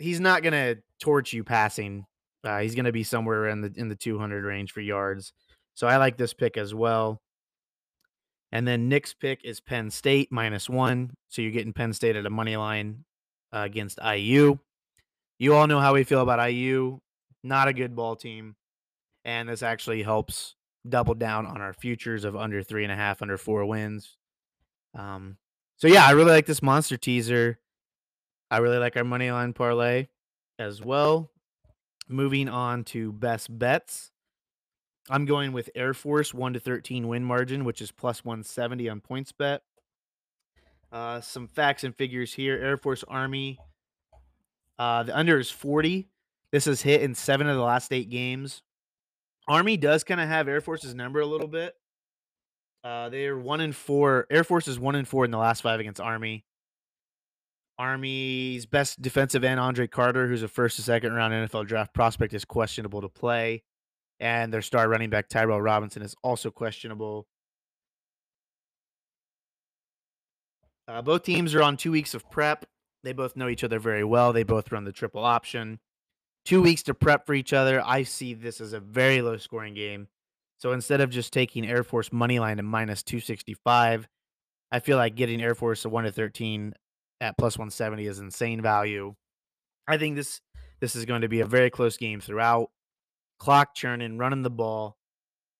he's 0.00 0.20
not 0.20 0.42
gonna 0.42 0.76
torch 1.00 1.32
you 1.32 1.44
passing. 1.44 2.06
Uh, 2.42 2.60
he's 2.60 2.74
gonna 2.74 2.92
be 2.92 3.04
somewhere 3.04 3.48
in 3.48 3.60
the 3.60 3.72
in 3.76 3.88
the 3.88 3.96
200 3.96 4.44
range 4.44 4.72
for 4.72 4.80
yards. 4.80 5.32
So 5.74 5.86
I 5.86 5.96
like 5.96 6.16
this 6.16 6.34
pick 6.34 6.56
as 6.56 6.74
well. 6.74 7.20
And 8.52 8.66
then 8.66 8.88
Nick's 8.88 9.14
pick 9.14 9.44
is 9.44 9.60
Penn 9.60 9.90
State 9.90 10.32
minus 10.32 10.68
one. 10.68 11.12
So 11.28 11.40
you're 11.42 11.52
getting 11.52 11.72
Penn 11.72 11.92
State 11.92 12.16
at 12.16 12.26
a 12.26 12.30
money 12.30 12.56
line 12.56 13.04
uh, 13.52 13.60
against 13.60 13.98
IU. 14.04 14.58
You 15.38 15.54
all 15.54 15.66
know 15.66 15.80
how 15.80 15.94
we 15.94 16.04
feel 16.04 16.20
about 16.20 16.50
IU. 16.50 16.98
Not 17.42 17.68
a 17.68 17.72
good 17.72 17.94
ball 17.94 18.16
team. 18.16 18.56
And 19.24 19.48
this 19.48 19.62
actually 19.62 20.02
helps 20.02 20.56
double 20.88 21.14
down 21.14 21.46
on 21.46 21.60
our 21.60 21.72
futures 21.72 22.24
of 22.24 22.36
under 22.36 22.62
three 22.62 22.84
and 22.84 22.92
a 22.92 22.96
half, 22.96 23.22
under 23.22 23.36
four 23.36 23.64
wins. 23.64 24.16
Um, 24.98 25.36
so 25.76 25.86
yeah, 25.86 26.04
I 26.06 26.10
really 26.10 26.32
like 26.32 26.46
this 26.46 26.62
monster 26.62 26.96
teaser. 26.96 27.58
I 28.50 28.58
really 28.58 28.78
like 28.78 28.96
our 28.96 29.04
money 29.04 29.30
line 29.30 29.52
parlay 29.52 30.08
as 30.58 30.82
well. 30.82 31.30
Moving 32.08 32.48
on 32.48 32.84
to 32.84 33.12
best 33.12 33.56
bets. 33.56 34.10
I'm 35.08 35.24
going 35.24 35.52
with 35.52 35.70
Air 35.74 35.94
Force 35.94 36.34
1 36.34 36.54
to 36.54 36.60
13 36.60 37.08
win 37.08 37.24
margin, 37.24 37.64
which 37.64 37.80
is 37.80 37.92
plus 37.92 38.24
170 38.24 38.88
on 38.88 39.00
PointsBet. 39.00 39.60
Uh, 40.92 41.20
some 41.20 41.46
facts 41.48 41.84
and 41.84 41.94
figures 41.94 42.34
here. 42.34 42.58
Air 42.60 42.76
Force 42.76 43.04
Army. 43.06 43.58
Uh, 44.78 45.04
the 45.04 45.16
under 45.16 45.38
is 45.38 45.50
40. 45.50 46.08
This 46.50 46.64
has 46.64 46.82
hit 46.82 47.02
in 47.02 47.14
seven 47.14 47.48
of 47.48 47.56
the 47.56 47.62
last 47.62 47.92
eight 47.92 48.10
games. 48.10 48.62
Army 49.46 49.76
does 49.76 50.04
kind 50.04 50.20
of 50.20 50.28
have 50.28 50.48
Air 50.48 50.60
Force's 50.60 50.94
number 50.94 51.20
a 51.20 51.26
little 51.26 51.48
bit. 51.48 51.74
Uh, 52.82 53.08
they're 53.08 53.38
one 53.38 53.60
in 53.60 53.72
four. 53.72 54.26
Air 54.30 54.42
Force 54.42 54.66
is 54.66 54.78
one 54.78 54.94
in 54.94 55.04
four 55.04 55.24
in 55.24 55.30
the 55.30 55.38
last 55.38 55.60
five 55.60 55.80
against 55.80 56.00
Army. 56.00 56.44
Army's 57.80 58.66
best 58.66 59.00
defensive 59.00 59.42
end, 59.42 59.58
Andre 59.58 59.86
Carter, 59.86 60.28
who's 60.28 60.42
a 60.42 60.48
first 60.48 60.76
to 60.76 60.82
second 60.82 61.14
round 61.14 61.32
NFL 61.32 61.66
draft 61.66 61.94
prospect, 61.94 62.34
is 62.34 62.44
questionable 62.44 63.00
to 63.00 63.08
play. 63.08 63.62
And 64.20 64.52
their 64.52 64.60
star 64.60 64.86
running 64.86 65.08
back, 65.08 65.30
Tyrell 65.30 65.62
Robinson, 65.62 66.02
is 66.02 66.14
also 66.22 66.50
questionable. 66.50 67.26
Uh, 70.86 71.00
both 71.00 71.22
teams 71.22 71.54
are 71.54 71.62
on 71.62 71.78
two 71.78 71.90
weeks 71.90 72.12
of 72.12 72.30
prep. 72.30 72.66
They 73.02 73.14
both 73.14 73.34
know 73.34 73.48
each 73.48 73.64
other 73.64 73.78
very 73.78 74.04
well. 74.04 74.34
They 74.34 74.42
both 74.42 74.70
run 74.70 74.84
the 74.84 74.92
triple 74.92 75.24
option. 75.24 75.78
Two 76.44 76.60
weeks 76.60 76.82
to 76.82 76.92
prep 76.92 77.24
for 77.24 77.32
each 77.32 77.54
other. 77.54 77.82
I 77.82 78.02
see 78.02 78.34
this 78.34 78.60
as 78.60 78.74
a 78.74 78.80
very 78.80 79.22
low 79.22 79.38
scoring 79.38 79.72
game. 79.72 80.08
So 80.58 80.72
instead 80.72 81.00
of 81.00 81.08
just 81.08 81.32
taking 81.32 81.66
Air 81.66 81.82
Force 81.82 82.12
money 82.12 82.40
line 82.40 82.58
to 82.58 82.62
minus 82.62 83.02
265, 83.02 84.06
I 84.70 84.80
feel 84.80 84.98
like 84.98 85.14
getting 85.14 85.40
Air 85.40 85.54
Force 85.54 85.86
a 85.86 85.88
1 85.88 86.04
to 86.04 86.12
13 86.12 86.74
at 87.20 87.36
plus 87.36 87.58
170 87.58 88.06
is 88.06 88.18
insane 88.18 88.62
value. 88.62 89.14
I 89.86 89.98
think 89.98 90.16
this 90.16 90.40
this 90.80 90.96
is 90.96 91.04
going 91.04 91.22
to 91.22 91.28
be 91.28 91.40
a 91.40 91.46
very 91.46 91.70
close 91.70 91.96
game 91.96 92.20
throughout. 92.20 92.70
Clock 93.38 93.74
churning, 93.74 94.18
running 94.18 94.42
the 94.42 94.50
ball. 94.50 94.96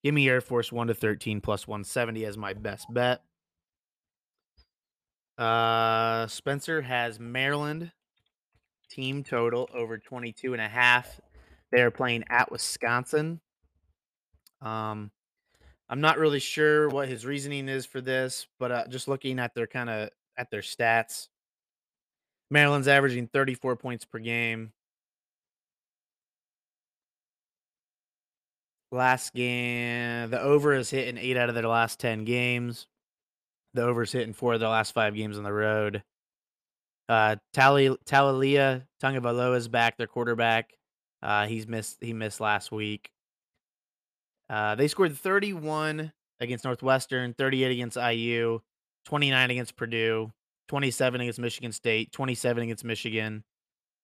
Give 0.03 0.15
me 0.15 0.29
Air 0.29 0.41
Force 0.41 0.73
1 0.73 0.87
to 0.87 0.95
13 0.95 1.41
plus 1.41 1.69
170 1.69 2.25
as 2.25 2.37
my 2.39 2.55
best 2.55 2.87
bet. 2.93 3.23
Uh 5.39 6.27
Spencer 6.27 6.83
has 6.83 7.19
Maryland 7.19 7.93
team 8.91 9.23
total 9.23 9.69
over 9.75 9.99
22 9.99 10.53
and 10.53 10.63
a 10.63 10.69
half. 10.69 11.21
They 11.71 11.83
are 11.83 11.91
playing 11.91 12.25
at 12.29 12.51
Wisconsin. 12.51 13.41
Um 14.61 15.11
I'm 15.91 16.01
not 16.01 16.19
really 16.19 16.39
sure 16.39 16.89
what 16.89 17.09
his 17.09 17.27
reasoning 17.27 17.69
is 17.69 17.85
for 17.85 18.01
this, 18.01 18.47
but 18.61 18.71
uh, 18.71 18.87
just 18.87 19.09
looking 19.09 19.41
at 19.41 19.57
their 19.57 19.67
kind 19.67 19.91
of 19.91 20.11
at 20.39 20.49
their 20.49 20.61
stats, 20.61 21.27
Maryland's 22.51 22.89
averaging 22.89 23.29
34 23.29 23.77
points 23.77 24.05
per 24.05 24.19
game. 24.19 24.73
Last 28.93 29.35
game, 29.35 30.31
the 30.31 30.41
over 30.41 30.75
is 30.75 30.91
hitting 30.91 31.17
eight 31.17 31.37
out 31.37 31.49
of 31.49 31.55
their 31.55 31.69
last 31.69 32.01
10 32.01 32.25
games. 32.25 32.89
The 33.75 33.83
over's 33.85 34.11
hitting 34.11 34.35
four 34.35 34.55
of 34.55 34.61
their 34.61 34.69
last 34.69 34.93
five 34.93 35.15
games 35.15 35.39
on 35.39 35.45
the 35.45 35.53
road. 35.53 36.03
Uh, 37.09 37.37
Tali 37.53 37.89
Taulia 38.05 38.85
Tagovailoa 39.03 39.57
is 39.57 39.69
back, 39.69 39.97
their 39.97 40.09
quarterback. 40.09 40.73
Uh, 41.23 41.47
he's 41.47 41.69
missed. 41.69 41.99
He 42.01 42.13
missed 42.13 42.41
last 42.41 42.73
week. 42.73 43.11
Uh, 44.49 44.75
they 44.75 44.89
scored 44.89 45.17
31 45.17 46.13
against 46.41 46.65
Northwestern, 46.65 47.35
38 47.35 47.71
against 47.73 47.97
IU, 47.97 48.61
29 49.05 49.51
against 49.51 49.77
Purdue, 49.77 50.33
27 50.71 51.21
against 51.21 51.41
Michigan 51.41 51.73
State, 51.73 52.13
27 52.13 52.63
against 52.63 52.85
Michigan, 52.85 53.43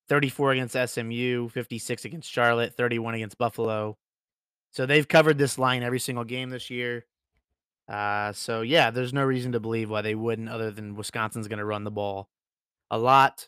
34 0.08 0.50
against 0.50 0.92
SMU, 0.92 1.48
56 1.48 2.04
against 2.04 2.28
Charlotte, 2.28 2.74
31 2.74 3.14
against 3.14 3.38
Buffalo. 3.38 3.96
So 4.72 4.84
they've 4.84 5.06
covered 5.06 5.38
this 5.38 5.60
line 5.60 5.84
every 5.84 6.00
single 6.00 6.24
game 6.24 6.50
this 6.50 6.68
year. 6.68 7.06
Uh, 7.88 8.32
so 8.32 8.62
yeah, 8.62 8.90
there's 8.90 9.12
no 9.12 9.22
reason 9.22 9.52
to 9.52 9.60
believe 9.60 9.90
why 9.90 10.02
they 10.02 10.16
wouldn't, 10.16 10.48
other 10.48 10.72
than 10.72 10.96
Wisconsin's 10.96 11.46
going 11.46 11.60
to 11.60 11.64
run 11.64 11.84
the 11.84 11.92
ball 11.92 12.30
a 12.90 12.98
lot. 12.98 13.46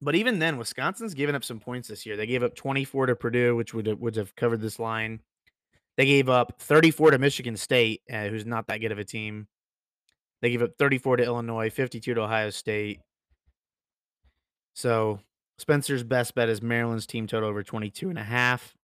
But 0.00 0.16
even 0.16 0.40
then, 0.40 0.58
Wisconsin's 0.58 1.14
given 1.14 1.36
up 1.36 1.44
some 1.44 1.60
points 1.60 1.86
this 1.86 2.04
year. 2.04 2.16
They 2.16 2.26
gave 2.26 2.42
up 2.42 2.56
24 2.56 3.06
to 3.06 3.14
Purdue, 3.14 3.54
which 3.54 3.74
would 3.74 3.86
have, 3.86 4.00
would 4.00 4.16
have 4.16 4.34
covered 4.34 4.60
this 4.60 4.80
line. 4.80 5.20
They 5.96 6.06
gave 6.06 6.28
up 6.28 6.54
34 6.58 7.12
to 7.12 7.18
Michigan 7.18 7.56
State, 7.56 8.00
uh, 8.12 8.26
who's 8.26 8.44
not 8.44 8.66
that 8.66 8.80
good 8.80 8.90
of 8.90 8.98
a 8.98 9.04
team. 9.04 9.46
They 10.42 10.50
gave 10.50 10.62
up 10.62 10.76
34 10.76 11.18
to 11.18 11.24
Illinois, 11.24 11.70
52 11.70 12.14
to 12.14 12.20
Ohio 12.20 12.50
State. 12.50 13.00
So 14.74 15.20
Spencer's 15.56 16.02
best 16.02 16.34
bet 16.34 16.48
is 16.48 16.60
Maryland's 16.60 17.06
team 17.06 17.28
total 17.28 17.48
over 17.48 17.62
22 17.62 18.10
and 18.10 18.18
a 18.18 18.24
half. 18.24 18.74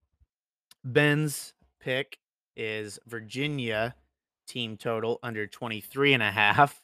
Ben's 0.84 1.54
pick 1.80 2.18
is 2.56 3.00
Virginia 3.06 3.96
team 4.46 4.76
total 4.76 5.18
under 5.22 5.46
23 5.46 6.14
and 6.14 6.22
a 6.22 6.30
half. 6.30 6.80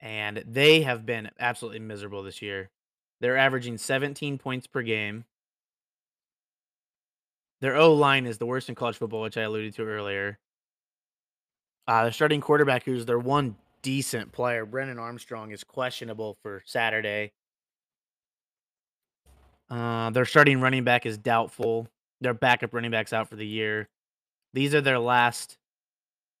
And 0.00 0.42
they 0.46 0.82
have 0.82 1.06
been 1.06 1.30
absolutely 1.38 1.80
miserable 1.80 2.24
this 2.24 2.42
year. 2.42 2.70
They're 3.20 3.36
averaging 3.36 3.78
17 3.78 4.38
points 4.38 4.66
per 4.66 4.82
game. 4.82 5.24
Their 7.60 7.76
O 7.76 7.92
line 7.94 8.26
is 8.26 8.38
the 8.38 8.46
worst 8.46 8.68
in 8.68 8.74
college 8.74 8.96
football, 8.96 9.22
which 9.22 9.36
I 9.36 9.42
alluded 9.42 9.74
to 9.74 9.82
earlier. 9.82 10.38
Uh, 11.88 12.04
the 12.04 12.12
starting 12.12 12.40
quarterback, 12.40 12.84
who's 12.84 13.06
their 13.06 13.18
one 13.18 13.56
decent 13.82 14.32
player. 14.32 14.64
Brennan 14.64 14.98
Armstrong 14.98 15.50
is 15.50 15.64
questionable 15.64 16.36
for 16.42 16.62
Saturday. 16.66 17.32
Uh, 19.70 20.10
their 20.10 20.24
starting 20.24 20.60
running 20.60 20.84
back 20.84 21.06
is 21.06 21.18
doubtful. 21.18 21.88
Their 22.20 22.34
backup 22.34 22.74
running 22.74 22.90
back's 22.90 23.12
out 23.12 23.28
for 23.28 23.36
the 23.36 23.46
year. 23.46 23.88
These 24.54 24.74
are 24.74 24.80
their 24.80 24.98
last 24.98 25.58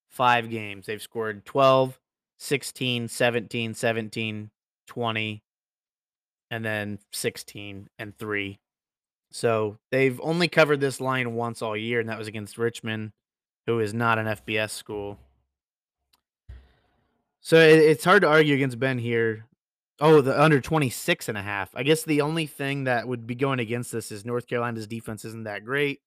five 0.08 0.50
games. 0.50 0.86
They've 0.86 1.02
scored 1.02 1.44
12, 1.44 1.98
16, 2.38 3.08
17, 3.08 3.74
17, 3.74 4.50
20, 4.86 5.42
and 6.50 6.64
then 6.64 6.98
16 7.12 7.88
and 7.98 8.18
3. 8.18 8.58
So 9.30 9.76
they've 9.90 10.18
only 10.22 10.48
covered 10.48 10.80
this 10.80 11.00
line 11.00 11.34
once 11.34 11.60
all 11.60 11.76
year, 11.76 12.00
and 12.00 12.08
that 12.08 12.18
was 12.18 12.28
against 12.28 12.56
Richmond, 12.56 13.12
who 13.66 13.78
is 13.80 13.92
not 13.92 14.18
an 14.18 14.26
FBS 14.26 14.70
school. 14.70 15.18
So 17.48 17.56
it, 17.56 17.78
it's 17.78 18.04
hard 18.04 18.20
to 18.24 18.28
argue 18.28 18.54
against 18.54 18.78
Ben 18.78 18.98
here. 18.98 19.46
Oh, 20.00 20.20
the 20.20 20.38
under 20.38 20.60
26 20.60 21.30
and 21.30 21.38
a 21.38 21.40
half. 21.40 21.70
I 21.74 21.82
guess 21.82 22.02
the 22.02 22.20
only 22.20 22.44
thing 22.44 22.84
that 22.84 23.08
would 23.08 23.26
be 23.26 23.34
going 23.34 23.58
against 23.58 23.90
this 23.90 24.12
is 24.12 24.26
North 24.26 24.46
Carolina's 24.46 24.86
defense 24.86 25.24
isn't 25.24 25.44
that 25.44 25.64
great. 25.64 26.00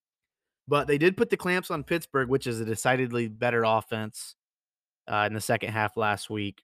But 0.67 0.85
they 0.85 0.99
did 0.99 1.17
put 1.17 1.31
the 1.31 1.37
clamps 1.37 1.71
on 1.71 1.83
Pittsburgh, 1.83 2.29
which 2.29 2.45
is 2.45 2.59
a 2.59 2.65
decidedly 2.65 3.27
better 3.27 3.63
offense 3.63 4.35
uh, 5.07 5.23
in 5.25 5.33
the 5.33 5.41
second 5.41 5.71
half 5.71 5.97
last 5.97 6.29
week. 6.29 6.61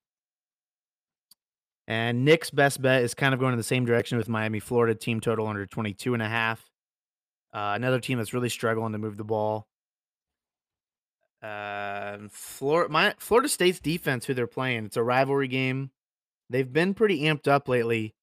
And 1.87 2.23
Nick's 2.23 2.51
best 2.51 2.79
bet 2.79 3.01
is 3.01 3.15
kind 3.15 3.33
of 3.33 3.39
going 3.39 3.53
in 3.53 3.57
the 3.57 3.63
same 3.63 3.83
direction 3.83 4.19
with 4.19 4.29
Miami, 4.29 4.59
Florida 4.59 4.93
team 4.93 5.19
total 5.19 5.47
under 5.47 5.65
22 5.65 6.13
and 6.13 6.21
a 6.21 6.29
half. 6.29 6.63
Uh, 7.51 7.73
another 7.75 7.99
team 7.99 8.19
that's 8.19 8.31
really 8.31 8.47
struggling 8.47 8.91
to 8.91 8.99
move 8.99 9.17
the 9.17 9.23
ball. 9.23 9.65
Uh, 11.47 12.27
Florida, 12.29 12.91
my, 12.91 13.15
Florida 13.19 13.47
State's 13.47 13.79
defense, 13.79 14.25
who 14.25 14.33
they're 14.33 14.47
playing, 14.47 14.85
it's 14.85 14.97
a 14.97 15.03
rivalry 15.03 15.47
game. 15.47 15.91
They've 16.49 16.71
been 16.71 16.93
pretty 16.93 17.21
amped 17.21 17.47
up 17.47 17.67
lately, 17.67 18.15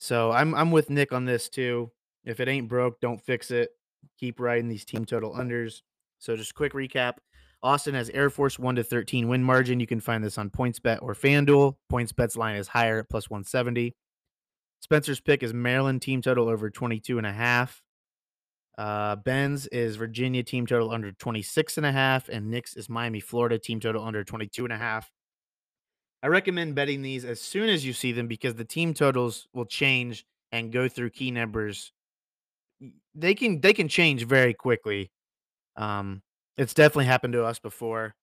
so 0.00 0.30
I'm 0.32 0.54
I'm 0.54 0.70
with 0.70 0.90
Nick 0.90 1.12
on 1.12 1.24
this 1.24 1.48
too. 1.48 1.90
If 2.24 2.40
it 2.40 2.48
ain't 2.48 2.68
broke, 2.68 3.00
don't 3.00 3.20
fix 3.20 3.50
it. 3.50 3.70
Keep 4.18 4.40
riding 4.40 4.68
these 4.68 4.84
team 4.84 5.04
total 5.04 5.32
unders. 5.32 5.82
So 6.18 6.36
just 6.36 6.54
quick 6.54 6.72
recap: 6.72 7.14
Austin 7.62 7.94
has 7.94 8.10
Air 8.10 8.30
Force 8.30 8.58
one 8.58 8.76
to 8.76 8.84
thirteen 8.84 9.28
win 9.28 9.42
margin. 9.42 9.80
You 9.80 9.86
can 9.86 10.00
find 10.00 10.22
this 10.22 10.38
on 10.38 10.50
PointsBet 10.50 10.98
or 11.02 11.14
FanDuel. 11.14 11.76
PointsBet's 11.92 12.36
line 12.36 12.56
is 12.56 12.68
higher 12.68 13.00
at 13.00 13.08
plus 13.08 13.30
one 13.30 13.44
seventy. 13.44 13.94
Spencer's 14.80 15.20
pick 15.20 15.42
is 15.42 15.52
Maryland 15.52 16.02
team 16.02 16.22
total 16.22 16.48
over 16.48 16.70
22 16.70 17.18
and 17.18 17.26
a 17.26 17.32
half. 17.32 17.82
Uh, 18.78 19.16
Ben's 19.16 19.66
is 19.66 19.96
Virginia 19.96 20.44
team 20.44 20.64
total 20.64 20.92
under 20.92 21.10
26 21.10 21.78
and 21.78 21.84
a 21.86 21.90
half, 21.90 22.28
and 22.28 22.48
Nick's 22.48 22.76
is 22.76 22.88
Miami, 22.88 23.18
Florida 23.18 23.58
team 23.58 23.80
total 23.80 24.04
under 24.04 24.22
22 24.22 24.62
and 24.62 24.72
a 24.72 24.78
half. 24.78 25.10
I 26.22 26.28
recommend 26.28 26.76
betting 26.76 27.02
these 27.02 27.24
as 27.24 27.40
soon 27.40 27.68
as 27.68 27.84
you 27.84 27.92
see 27.92 28.12
them 28.12 28.28
because 28.28 28.54
the 28.54 28.64
team 28.64 28.94
totals 28.94 29.48
will 29.52 29.66
change 29.66 30.24
and 30.52 30.72
go 30.72 30.88
through 30.88 31.10
key 31.10 31.32
numbers. 31.32 31.92
They 33.16 33.34
can 33.34 33.60
they 33.60 33.72
can 33.72 33.88
change 33.88 34.24
very 34.24 34.54
quickly. 34.54 35.10
Um, 35.76 36.22
it's 36.56 36.74
definitely 36.74 37.06
happened 37.06 37.32
to 37.32 37.44
us 37.44 37.58
before, 37.58 38.14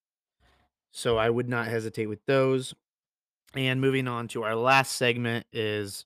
so 0.92 1.18
I 1.18 1.30
would 1.30 1.50
not 1.50 1.68
hesitate 1.68 2.08
with 2.08 2.26
those. 2.28 2.74
And 3.56 3.82
moving 3.82 4.08
on 4.08 4.30
to 4.30 4.44
our 4.44 4.56
last 4.56 4.94
segment 4.94 5.46
is 5.52 6.06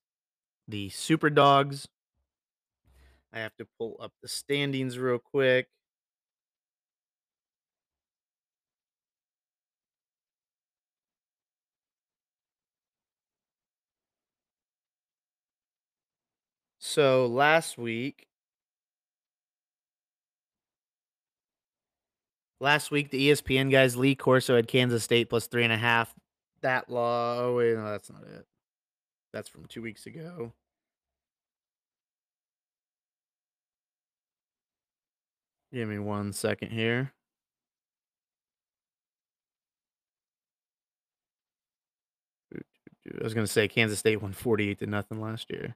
the 0.67 0.89
Super 0.89 1.29
Dogs. 1.29 1.87
I 3.33 3.39
have 3.39 3.55
to 3.57 3.67
pull 3.77 3.97
up 3.99 4.13
the 4.21 4.27
standings 4.27 4.97
real 4.97 5.19
quick. 5.19 5.67
So 16.79 17.27
last 17.27 17.77
week, 17.77 18.27
last 22.59 22.89
week 22.89 23.11
the 23.11 23.29
ESPN 23.29 23.69
guys, 23.69 23.95
Lee 23.95 24.15
Corso 24.15 24.55
had 24.55 24.67
Kansas 24.67 25.03
State 25.03 25.29
plus 25.29 25.47
three 25.47 25.63
and 25.63 25.73
a 25.73 25.77
half. 25.77 26.13
That 26.61 26.89
law. 26.89 27.39
Oh 27.39 27.55
wait, 27.57 27.75
no, 27.75 27.85
that's 27.91 28.09
not 28.11 28.23
it. 28.23 28.45
That's 29.33 29.49
from 29.49 29.65
two 29.65 29.81
weeks 29.81 30.05
ago. 30.07 30.53
Give 35.71 35.87
me 35.87 35.99
one 35.99 36.33
second 36.33 36.71
here. 36.71 37.13
I 42.55 43.23
was 43.23 43.33
gonna 43.33 43.47
say 43.47 43.67
Kansas 43.67 43.99
State 43.99 44.21
won 44.21 44.33
forty-eight 44.33 44.79
to 44.79 44.87
nothing 44.87 45.21
last 45.21 45.49
year. 45.49 45.75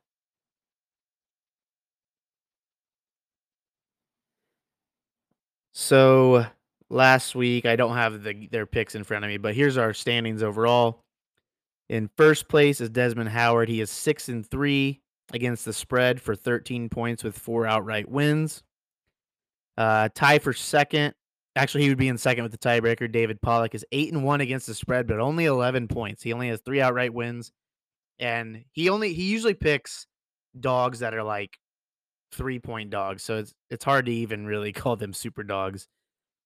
So 5.74 6.46
last 6.90 7.36
week, 7.36 7.66
I 7.66 7.76
don't 7.76 7.96
have 7.96 8.24
the 8.24 8.48
their 8.48 8.66
picks 8.66 8.96
in 8.96 9.04
front 9.04 9.26
of 9.26 9.30
me, 9.30 9.38
but 9.38 9.56
here's 9.56 9.78
our 9.78 9.94
standings 9.94 10.44
overall. 10.44 11.04
In 11.90 12.10
first 12.18 12.48
place 12.48 12.82
is 12.82 12.90
Desmond 12.90 13.30
Howard. 13.30 13.70
He 13.70 13.82
is 13.82 13.90
six 13.92 14.30
and 14.30 14.46
three 14.46 15.02
against 15.34 15.66
the 15.66 15.74
spread 15.74 16.22
for 16.22 16.36
13 16.36 16.90
points 16.90 17.24
with 17.24 17.38
four 17.38 17.66
outright 17.68 18.10
wins. 18.10 18.64
Uh, 19.78 20.10
tie 20.14 20.40
for 20.40 20.54
second. 20.54 21.14
Actually, 21.56 21.84
he 21.84 21.90
would 21.90 21.98
be 21.98 22.08
in 22.08 22.18
second 22.18 22.44
with 22.44 22.52
the 22.52 22.58
tiebreaker. 22.58 23.12
David 23.12 23.42
Pollack 23.42 23.76
is 23.76 23.86
eight 23.92 24.12
and 24.12 24.24
one 24.24 24.42
against 24.42 24.68
the 24.68 24.74
spread, 24.74 25.08
but 25.08 25.20
only 25.20 25.46
11 25.46 25.88
points. 25.88 26.24
He 26.24 26.34
only 26.34 26.48
has 26.50 26.62
three 26.62 26.82
outright 26.82 27.14
wins, 27.14 27.52
and 28.20 28.64
he 28.72 28.90
only 28.90 29.14
he 29.14 29.24
usually 29.24 29.54
picks 29.54 30.08
dogs 30.60 31.00
that 31.00 31.14
are 31.14 31.24
like 31.24 31.58
three 32.32 32.60
point 32.60 32.90
dogs. 32.90 33.24
So 33.24 33.38
it's 33.38 33.54
it's 33.70 33.86
hard 33.86 34.08
to 34.08 34.12
even 34.12 34.46
really 34.46 34.72
call 34.74 34.96
them 34.96 35.14
super 35.14 35.44
dogs. 35.44 35.88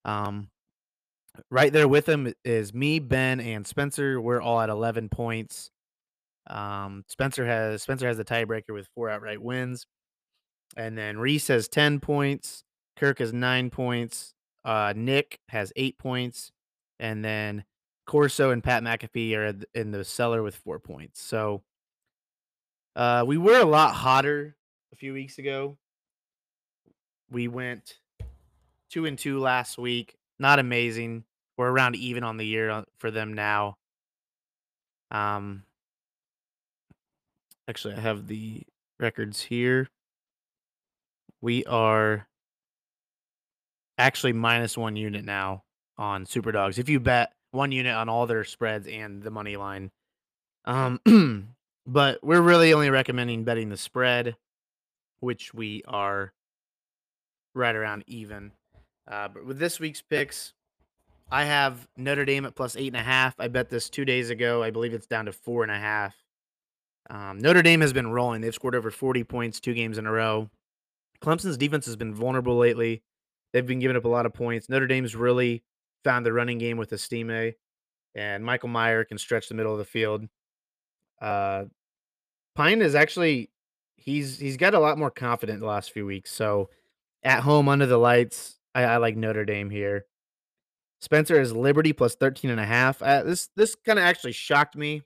Um, 0.05 0.49
right 1.49 1.71
there 1.71 1.87
with 1.87 2.07
him 2.07 2.33
is 2.43 2.73
me, 2.73 2.99
Ben, 2.99 3.39
and 3.39 3.65
Spencer. 3.65 4.19
We're 4.19 4.41
all 4.41 4.59
at 4.59 4.69
11 4.69 5.09
points. 5.09 5.71
Um, 6.49 7.03
Spencer 7.07 7.45
has 7.45 7.81
Spencer 7.83 8.07
has 8.07 8.17
the 8.17 8.25
tiebreaker 8.25 8.73
with 8.73 8.87
four 8.95 9.09
outright 9.09 9.41
wins, 9.41 9.85
and 10.75 10.97
then 10.97 11.15
Rece 11.17 11.47
has 11.47 11.67
10 11.67 11.99
points. 11.99 12.63
Kirk 12.97 13.19
has 13.19 13.31
nine 13.31 13.69
points. 13.69 14.33
Uh, 14.65 14.93
Nick 14.95 15.39
has 15.49 15.71
eight 15.75 15.97
points, 15.97 16.51
and 16.99 17.23
then 17.23 17.63
Corso 18.05 18.51
and 18.51 18.63
Pat 18.63 18.83
McAfee 18.83 19.35
are 19.35 19.53
in 19.73 19.91
the 19.91 20.03
cellar 20.03 20.43
with 20.43 20.55
four 20.55 20.79
points. 20.79 21.21
So 21.21 21.61
uh, 22.95 23.23
we 23.25 23.37
were 23.37 23.59
a 23.59 23.65
lot 23.65 23.93
hotter 23.93 24.55
a 24.91 24.95
few 24.95 25.13
weeks 25.13 25.37
ago. 25.37 25.77
We 27.29 27.47
went 27.47 27.99
two 28.89 29.05
and 29.05 29.17
two 29.17 29.39
last 29.39 29.77
week. 29.77 30.15
Not 30.39 30.59
amazing. 30.59 31.23
We're 31.57 31.69
around 31.69 31.95
even 31.95 32.23
on 32.23 32.37
the 32.37 32.45
year 32.45 32.83
for 32.97 33.11
them 33.11 33.33
now. 33.33 33.77
Um, 35.11 35.63
actually, 37.67 37.95
I 37.95 37.99
have 37.99 38.27
the 38.27 38.63
records 38.99 39.41
here. 39.41 39.89
We 41.41 41.65
are 41.65 42.27
actually 43.97 44.33
minus 44.33 44.77
one 44.77 44.95
unit 44.95 45.25
now 45.25 45.63
on 45.97 46.25
Super 46.25 46.51
Dogs. 46.51 46.77
If 46.77 46.89
you 46.89 46.99
bet 46.99 47.31
one 47.51 47.71
unit 47.71 47.93
on 47.93 48.09
all 48.09 48.27
their 48.27 48.43
spreads 48.43 48.87
and 48.87 49.21
the 49.21 49.31
money 49.31 49.57
line. 49.57 49.91
Um, 50.65 50.99
but 51.87 52.23
we're 52.23 52.41
really 52.41 52.73
only 52.73 52.89
recommending 52.89 53.43
betting 53.43 53.69
the 53.69 53.77
spread, 53.77 54.35
which 55.19 55.53
we 55.53 55.83
are 55.87 56.33
right 57.53 57.75
around 57.75 58.03
even. 58.07 58.51
Uh, 59.09 59.29
but 59.29 59.45
with 59.45 59.59
this 59.59 59.79
week's 59.79 60.01
picks, 60.01 60.53
I 61.31 61.45
have 61.45 61.87
Notre 61.97 62.25
Dame 62.25 62.45
at 62.45 62.55
plus 62.55 62.75
eight 62.75 62.87
and 62.87 62.97
a 62.97 63.03
half. 63.03 63.35
I 63.39 63.47
bet 63.47 63.69
this 63.69 63.89
two 63.89 64.05
days 64.05 64.29
ago. 64.29 64.61
I 64.63 64.71
believe 64.71 64.93
it's 64.93 65.07
down 65.07 65.25
to 65.25 65.31
four 65.31 65.63
and 65.63 65.71
a 65.71 65.77
half. 65.77 66.15
Um, 67.09 67.39
Notre 67.39 67.61
Dame 67.61 67.81
has 67.81 67.93
been 67.93 68.11
rolling. 68.11 68.41
They've 68.41 68.53
scored 68.53 68.75
over 68.75 68.91
40 68.91 69.23
points 69.23 69.59
two 69.59 69.73
games 69.73 69.97
in 69.97 70.05
a 70.05 70.11
row. 70.11 70.49
Clemson's 71.21 71.57
defense 71.57 71.85
has 71.85 71.95
been 71.95 72.13
vulnerable 72.13 72.57
lately. 72.57 73.01
They've 73.53 73.65
been 73.65 73.79
giving 73.79 73.97
up 73.97 74.05
a 74.05 74.09
lot 74.09 74.25
of 74.25 74.33
points. 74.33 74.69
Notre 74.69 74.87
Dame's 74.87 75.15
really 75.15 75.63
found 76.03 76.25
the 76.25 76.33
running 76.33 76.57
game 76.57 76.77
with 76.77 76.91
Estime, 76.91 77.53
and 78.15 78.43
Michael 78.43 78.69
Mayer 78.69 79.03
can 79.03 79.17
stretch 79.17 79.47
the 79.47 79.55
middle 79.55 79.71
of 79.71 79.79
the 79.79 79.85
field. 79.85 80.25
Uh, 81.21 81.65
Pyne 82.55 82.81
is 82.81 82.95
actually 82.95 83.51
he's 83.95 84.39
he's 84.39 84.57
got 84.57 84.73
a 84.73 84.79
lot 84.79 84.97
more 84.97 85.11
confident 85.11 85.59
the 85.59 85.65
last 85.65 85.91
few 85.91 86.05
weeks. 86.05 86.31
So 86.31 86.69
at 87.23 87.41
home 87.41 87.69
under 87.69 87.85
the 87.85 87.97
lights, 87.97 88.57
I, 88.73 88.83
I 88.83 88.97
like 88.97 89.15
Notre 89.15 89.45
Dame 89.45 89.69
here. 89.69 90.05
Spencer 90.99 91.39
is 91.39 91.53
Liberty 91.53 91.93
plus 91.93 92.15
13 92.15 92.49
and 92.49 92.59
a 92.59 92.65
half. 92.65 93.01
Uh, 93.01 93.23
this 93.23 93.49
this 93.55 93.75
kind 93.75 93.99
of 93.99 94.05
actually 94.05 94.31
shocked 94.31 94.75
me 94.75 95.03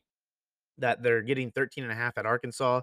that 0.77 1.03
they're 1.03 1.21
getting 1.21 1.51
13 1.51 1.83
and 1.83 1.91
a 1.91 1.95
half 1.95 2.17
at 2.17 2.25
Arkansas. 2.25 2.81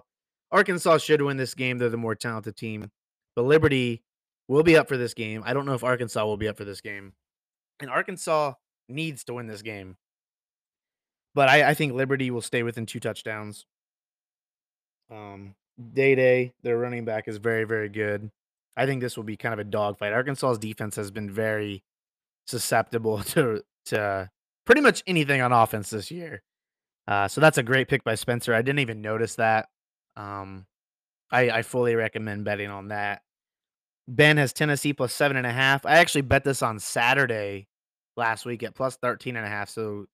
Arkansas 0.51 0.97
should 0.99 1.21
win 1.21 1.37
this 1.37 1.53
game. 1.53 1.77
They're 1.77 1.89
the 1.89 1.97
more 1.97 2.15
talented 2.15 2.55
team. 2.55 2.91
But 3.35 3.43
Liberty 3.43 4.03
will 4.49 4.63
be 4.63 4.75
up 4.75 4.89
for 4.89 4.97
this 4.97 5.13
game. 5.13 5.43
I 5.45 5.53
don't 5.53 5.65
know 5.65 5.75
if 5.75 5.83
Arkansas 5.83 6.25
will 6.25 6.35
be 6.35 6.49
up 6.49 6.57
for 6.57 6.65
this 6.65 6.81
game. 6.81 7.13
And 7.79 7.89
Arkansas 7.89 8.53
needs 8.89 9.23
to 9.25 9.35
win 9.35 9.47
this 9.47 9.61
game. 9.61 9.95
But 11.35 11.47
I, 11.47 11.69
I 11.69 11.73
think 11.75 11.93
Liberty 11.93 12.31
will 12.31 12.41
stay 12.41 12.63
within 12.63 12.85
two 12.85 12.99
touchdowns. 12.99 13.65
Um, 15.11 15.55
Dae 15.93 16.15
Dae, 16.15 16.53
their 16.63 16.77
running 16.77 17.05
back, 17.05 17.27
is 17.27 17.37
very, 17.37 17.63
very 17.63 17.87
good. 17.87 18.31
I 18.75 18.85
think 18.85 19.01
this 19.01 19.15
will 19.15 19.23
be 19.23 19.37
kind 19.37 19.53
of 19.53 19.59
a 19.59 19.63
dogfight. 19.63 20.13
Arkansas's 20.13 20.57
defense 20.57 20.95
has 20.95 21.11
been 21.11 21.29
very 21.31 21.83
susceptible 22.47 23.19
to 23.23 23.63
to 23.85 24.29
pretty 24.65 24.81
much 24.81 25.03
anything 25.05 25.41
on 25.41 25.51
offense 25.51 25.91
this 25.91 26.09
year. 26.09 26.41
Uh, 27.07 27.27
so 27.27 27.39
that's 27.39 27.57
a 27.57 27.63
great 27.63 27.87
pick 27.87 28.03
by 28.03 28.15
Spencer. 28.15 28.53
I 28.53 28.61
didn't 28.61 28.79
even 28.79 29.01
notice 29.01 29.35
that. 29.35 29.69
Um, 30.15 30.65
I, 31.31 31.49
I 31.49 31.61
fully 31.61 31.95
recommend 31.95 32.45
betting 32.45 32.69
on 32.69 32.89
that. 32.89 33.21
Ben 34.09 34.37
has 34.37 34.53
Tennessee 34.53 34.93
plus 34.93 35.13
seven 35.13 35.37
and 35.37 35.45
a 35.45 35.51
half. 35.51 35.85
I 35.85 35.97
actually 35.97 36.21
bet 36.21 36.43
this 36.43 36.63
on 36.63 36.79
Saturday 36.79 37.67
last 38.17 38.43
week 38.43 38.63
at 38.63 38.73
plus 38.73 38.97
13 38.97 39.35
and 39.35 39.45
a 39.45 39.49
half. 39.49 39.69
So 39.69 40.05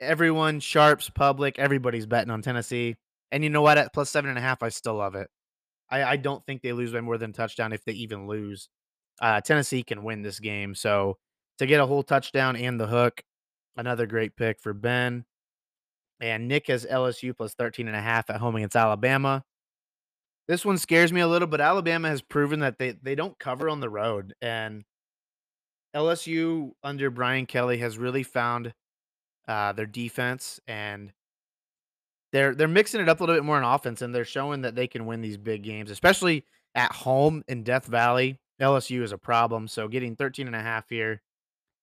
everyone, 0.00 0.60
sharps, 0.60 1.10
public, 1.10 1.58
everybody's 1.58 2.06
betting 2.06 2.30
on 2.30 2.40
Tennessee. 2.40 2.96
And 3.30 3.44
you 3.44 3.50
know 3.50 3.60
what? 3.60 3.76
At 3.76 3.92
plus 3.92 4.08
seven 4.08 4.30
and 4.30 4.38
a 4.38 4.42
half, 4.42 4.62
I 4.62 4.70
still 4.70 4.94
love 4.94 5.14
it. 5.14 5.28
I, 5.90 6.04
I 6.04 6.16
don't 6.16 6.44
think 6.46 6.62
they 6.62 6.72
lose 6.72 6.92
by 6.92 7.02
more 7.02 7.18
than 7.18 7.32
touchdown 7.32 7.74
if 7.74 7.84
they 7.84 7.92
even 7.92 8.26
lose. 8.26 8.68
Uh, 9.20 9.42
Tennessee 9.42 9.82
can 9.82 10.02
win 10.02 10.22
this 10.22 10.40
game. 10.40 10.74
So 10.74 11.18
to 11.58 11.66
get 11.66 11.80
a 11.80 11.86
whole 11.86 12.02
touchdown 12.02 12.56
and 12.56 12.80
the 12.80 12.86
hook, 12.86 13.22
another 13.76 14.06
great 14.06 14.36
pick 14.36 14.58
for 14.58 14.72
Ben. 14.72 15.26
And 16.18 16.48
Nick 16.48 16.68
has 16.68 16.86
LSU 16.86 17.36
plus 17.36 17.52
13 17.54 17.88
and 17.88 17.96
a 17.96 18.00
half 18.00 18.30
at 18.30 18.40
home 18.40 18.56
against 18.56 18.76
Alabama. 18.76 19.44
This 20.46 20.64
one 20.64 20.78
scares 20.78 21.12
me 21.12 21.20
a 21.20 21.28
little, 21.28 21.48
but 21.48 21.60
Alabama 21.60 22.08
has 22.08 22.20
proven 22.20 22.60
that 22.60 22.78
they, 22.78 22.92
they 23.02 23.14
don't 23.14 23.38
cover 23.38 23.68
on 23.68 23.80
the 23.80 23.88
road. 23.88 24.34
And 24.42 24.84
LSU 25.94 26.72
under 26.82 27.10
Brian 27.10 27.46
Kelly 27.46 27.78
has 27.78 27.96
really 27.96 28.22
found 28.22 28.74
uh, 29.48 29.72
their 29.72 29.86
defense 29.86 30.60
and 30.66 31.12
they're 32.32 32.54
they're 32.54 32.66
mixing 32.66 33.00
it 33.00 33.08
up 33.08 33.20
a 33.20 33.22
little 33.22 33.36
bit 33.36 33.44
more 33.44 33.56
on 33.56 33.74
offense 33.74 34.02
and 34.02 34.12
they're 34.12 34.24
showing 34.24 34.62
that 34.62 34.74
they 34.74 34.88
can 34.88 35.06
win 35.06 35.20
these 35.20 35.36
big 35.36 35.62
games, 35.62 35.90
especially 35.90 36.44
at 36.74 36.92
home 36.92 37.44
in 37.46 37.62
Death 37.62 37.86
Valley. 37.86 38.40
LSU 38.60 39.02
is 39.02 39.12
a 39.12 39.18
problem. 39.18 39.68
So 39.68 39.86
getting 39.86 40.16
13 40.16 40.46
and 40.46 40.56
a 40.56 40.60
half 40.60 40.88
here, 40.88 41.22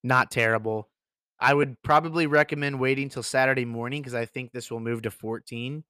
not 0.02 0.30
terrible. 0.30 0.88
I 1.40 1.54
would 1.54 1.80
probably 1.82 2.26
recommend 2.26 2.78
waiting 2.78 3.08
till 3.08 3.22
Saturday 3.22 3.64
morning 3.64 4.02
because 4.02 4.14
I 4.14 4.26
think 4.26 4.52
this 4.52 4.70
will 4.70 4.80
move 4.80 5.02
to 5.02 5.10
14. 5.10 5.84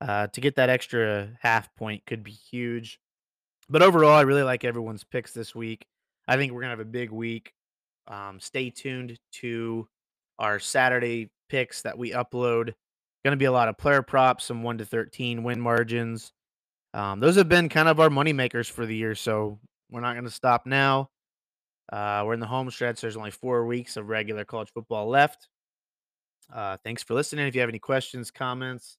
Uh, 0.00 0.26
to 0.26 0.40
get 0.40 0.56
that 0.56 0.68
extra 0.68 1.30
half 1.40 1.74
point 1.74 2.04
could 2.06 2.22
be 2.22 2.30
huge. 2.30 3.00
But 3.68 3.82
overall, 3.82 4.12
I 4.12 4.22
really 4.22 4.42
like 4.42 4.64
everyone's 4.64 5.04
picks 5.04 5.32
this 5.32 5.54
week. 5.54 5.86
I 6.28 6.36
think 6.36 6.52
we're 6.52 6.60
gonna 6.60 6.70
have 6.70 6.80
a 6.80 6.84
big 6.84 7.10
week. 7.10 7.52
Um, 8.06 8.38
stay 8.38 8.70
tuned 8.70 9.18
to 9.32 9.88
our 10.38 10.58
Saturday 10.58 11.30
picks 11.48 11.82
that 11.82 11.96
we 11.96 12.10
upload. 12.10 12.74
Gonna 13.24 13.36
be 13.36 13.46
a 13.46 13.52
lot 13.52 13.68
of 13.68 13.78
player 13.78 14.02
props, 14.02 14.44
some 14.44 14.62
one 14.62 14.78
to 14.78 14.84
thirteen 14.84 15.42
win 15.42 15.60
margins. 15.60 16.32
Um, 16.94 17.20
those 17.20 17.36
have 17.36 17.48
been 17.48 17.68
kind 17.68 17.88
of 17.88 17.98
our 17.98 18.10
money 18.10 18.32
makers 18.32 18.68
for 18.68 18.86
the 18.86 18.94
year, 18.94 19.14
so 19.14 19.58
we're 19.90 20.00
not 20.00 20.14
gonna 20.14 20.30
stop 20.30 20.66
now. 20.66 21.10
Uh, 21.92 22.22
we're 22.26 22.34
in 22.34 22.40
the 22.40 22.46
home 22.46 22.70
stretch. 22.70 23.00
There's 23.00 23.16
only 23.16 23.30
four 23.30 23.64
weeks 23.66 23.96
of 23.96 24.08
regular 24.08 24.44
college 24.44 24.70
football 24.72 25.08
left. 25.08 25.48
Uh, 26.52 26.76
thanks 26.84 27.02
for 27.02 27.14
listening. 27.14 27.46
If 27.46 27.54
you 27.54 27.60
have 27.60 27.70
any 27.70 27.78
questions, 27.78 28.30
comments, 28.30 28.98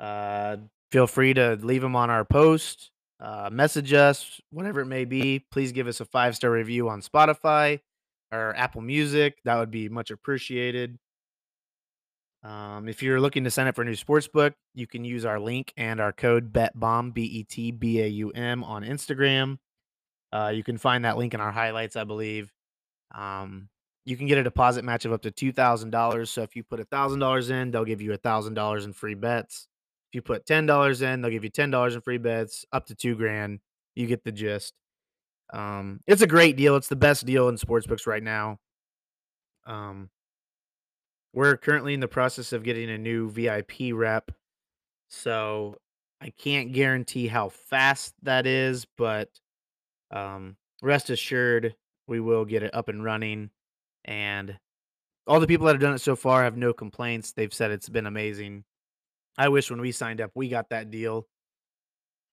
uh, 0.00 0.56
feel 0.90 1.06
free 1.06 1.34
to 1.34 1.58
leave 1.62 1.82
them 1.82 1.94
on 1.94 2.10
our 2.10 2.24
post, 2.24 2.90
uh, 3.20 3.50
message 3.52 3.92
us, 3.92 4.40
whatever 4.50 4.80
it 4.80 4.86
may 4.86 5.04
be. 5.04 5.44
Please 5.50 5.72
give 5.72 5.86
us 5.86 6.00
a 6.00 6.04
five 6.04 6.34
star 6.34 6.50
review 6.50 6.88
on 6.88 7.02
Spotify 7.02 7.80
or 8.32 8.56
Apple 8.56 8.80
Music. 8.80 9.38
That 9.44 9.58
would 9.58 9.70
be 9.70 9.88
much 9.88 10.10
appreciated. 10.10 10.98
Um, 12.42 12.88
if 12.88 13.02
you're 13.02 13.20
looking 13.20 13.44
to 13.44 13.50
sign 13.50 13.66
up 13.66 13.74
for 13.74 13.82
a 13.82 13.84
new 13.84 13.94
sports 13.94 14.26
book, 14.26 14.54
you 14.74 14.86
can 14.86 15.04
use 15.04 15.26
our 15.26 15.38
link 15.38 15.74
and 15.76 16.00
our 16.00 16.12
code 16.12 16.52
BETBAUM, 16.52 17.12
B 17.12 17.22
E 17.24 17.44
T 17.44 17.70
B 17.70 18.00
A 18.00 18.06
U 18.06 18.30
M, 18.30 18.64
on 18.64 18.82
Instagram. 18.82 19.58
Uh, 20.32 20.50
you 20.54 20.62
can 20.62 20.78
find 20.78 21.04
that 21.04 21.18
link 21.18 21.34
in 21.34 21.40
our 21.40 21.52
highlights, 21.52 21.96
I 21.96 22.04
believe. 22.04 22.50
Um, 23.14 23.68
you 24.06 24.16
can 24.16 24.26
get 24.26 24.38
a 24.38 24.42
deposit 24.42 24.84
match 24.84 25.04
of 25.04 25.12
up 25.12 25.22
to 25.22 25.30
$2,000. 25.30 26.28
So 26.28 26.42
if 26.42 26.56
you 26.56 26.62
put 26.62 26.80
$1,000 26.80 27.50
in, 27.50 27.70
they'll 27.70 27.84
give 27.84 28.00
you 28.00 28.12
$1,000 28.12 28.84
in 28.84 28.92
free 28.92 29.14
bets. 29.14 29.68
If 30.10 30.16
you 30.16 30.22
put 30.22 30.44
$10 30.44 31.02
in, 31.02 31.20
they'll 31.20 31.30
give 31.30 31.44
you 31.44 31.52
$10 31.52 31.94
in 31.94 32.00
free 32.00 32.18
bets, 32.18 32.64
up 32.72 32.86
to 32.86 32.96
two 32.96 33.14
grand. 33.14 33.60
You 33.94 34.08
get 34.08 34.24
the 34.24 34.32
gist. 34.32 34.74
Um, 35.52 36.00
it's 36.08 36.22
a 36.22 36.26
great 36.26 36.56
deal. 36.56 36.74
It's 36.74 36.88
the 36.88 36.96
best 36.96 37.26
deal 37.26 37.48
in 37.48 37.54
sportsbooks 37.54 38.08
right 38.08 38.22
now. 38.22 38.58
Um, 39.66 40.10
we're 41.32 41.56
currently 41.56 41.94
in 41.94 42.00
the 42.00 42.08
process 42.08 42.52
of 42.52 42.64
getting 42.64 42.90
a 42.90 42.98
new 42.98 43.30
VIP 43.30 43.92
rep. 43.92 44.32
So 45.10 45.76
I 46.20 46.30
can't 46.30 46.72
guarantee 46.72 47.28
how 47.28 47.48
fast 47.48 48.14
that 48.22 48.46
is, 48.46 48.86
but 48.98 49.28
um, 50.10 50.56
rest 50.82 51.10
assured 51.10 51.76
we 52.08 52.18
will 52.18 52.44
get 52.44 52.64
it 52.64 52.74
up 52.74 52.88
and 52.88 53.04
running. 53.04 53.50
And 54.04 54.58
all 55.28 55.38
the 55.38 55.46
people 55.46 55.66
that 55.66 55.74
have 55.74 55.80
done 55.80 55.94
it 55.94 56.00
so 56.00 56.16
far 56.16 56.42
have 56.42 56.56
no 56.56 56.72
complaints. 56.72 57.32
They've 57.32 57.54
said 57.54 57.70
it's 57.70 57.88
been 57.88 58.06
amazing. 58.06 58.64
I 59.38 59.48
wish 59.48 59.70
when 59.70 59.80
we 59.80 59.92
signed 59.92 60.20
up 60.20 60.30
we 60.34 60.48
got 60.48 60.70
that 60.70 60.90
deal. 60.90 61.26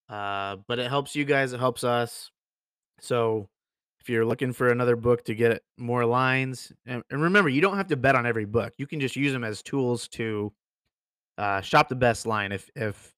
Uh, 0.10 0.58
but 0.68 0.80
it 0.80 0.90
helps 0.90 1.16
you 1.16 1.26
guys, 1.26 1.54
it 1.54 1.60
helps 1.60 1.84
us. 1.84 2.32
So 3.00 3.50
if 4.00 4.10
you're 4.10 4.26
looking 4.26 4.54
for 4.54 4.72
another 4.72 4.96
book 4.96 5.26
to 5.26 5.36
get 5.36 5.62
more 5.78 6.06
lines, 6.06 6.72
and, 6.86 7.04
and 7.12 7.22
remember, 7.22 7.50
you 7.50 7.62
don't 7.62 7.78
have 7.78 7.88
to 7.88 7.98
bet 7.98 8.16
on 8.16 8.26
every 8.26 8.46
book. 8.46 8.74
You 8.78 8.88
can 8.88 9.00
just 9.00 9.16
use 9.16 9.34
them 9.34 9.44
as 9.44 9.62
tools 9.62 10.08
to 10.10 10.54
uh, 11.38 11.62
shop 11.62 11.90
the 11.90 11.96
best 11.96 12.26
line. 12.26 12.52
If 12.52 12.70
if 12.76 13.14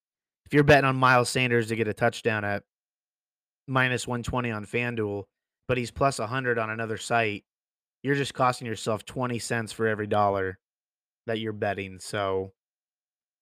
if 0.46 0.54
you're 0.54 0.64
betting 0.64 0.84
on 0.88 0.96
Miles 0.96 1.28
Sanders 1.28 1.68
to 1.68 1.76
get 1.76 1.86
a 1.86 1.94
touchdown 1.94 2.44
at 2.44 2.64
minus 3.68 4.06
120 4.08 4.50
on 4.50 4.66
FanDuel, 4.66 5.24
but 5.68 5.78
he's 5.78 5.92
plus 5.92 6.18
100 6.18 6.58
on 6.58 6.70
another 6.70 6.96
site, 6.96 7.44
you're 8.02 8.16
just 8.16 8.34
costing 8.34 8.66
yourself 8.66 9.04
20 9.04 9.38
cents 9.38 9.72
for 9.72 9.86
every 9.86 10.08
dollar 10.08 10.58
that 11.26 11.38
you're 11.38 11.52
betting. 11.52 12.00
So 12.00 12.52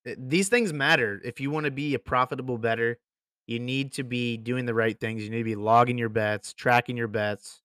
these 0.05 0.49
things 0.49 0.73
matter. 0.73 1.21
If 1.25 1.41
you 1.41 1.51
want 1.51 1.65
to 1.65 1.71
be 1.71 1.95
a 1.95 1.99
profitable 1.99 2.59
better, 2.59 2.99
you 3.47 3.59
need 3.59 3.93
to 3.95 4.05
be 4.05 4.37
doing 4.37 4.67
the 4.67 4.75
right 4.75 4.99
things. 4.99 5.23
You 5.23 5.31
need 5.31 5.39
to 5.39 5.45
be 5.45 5.55
logging 5.55 5.99
your 5.99 6.11
bets, 6.11 6.53
tracking 6.53 6.97
your 6.97 7.09
bets, 7.09 7.63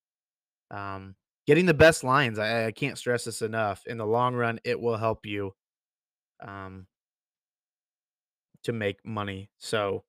um, 0.72 1.16
getting 1.46 1.66
the 1.66 1.74
best 1.74 2.04
lines. 2.04 2.40
I, 2.40 2.68
I 2.68 2.72
can't 2.72 2.98
stress 2.98 3.26
this 3.26 3.42
enough. 3.42 3.86
In 3.86 3.98
the 3.98 4.06
long 4.06 4.34
run, 4.34 4.60
it 4.64 4.80
will 4.80 4.98
help 4.98 5.26
you 5.26 5.54
um, 6.42 6.88
to 8.64 8.74
make 8.74 9.06
money. 9.06 9.50
So 9.58 10.04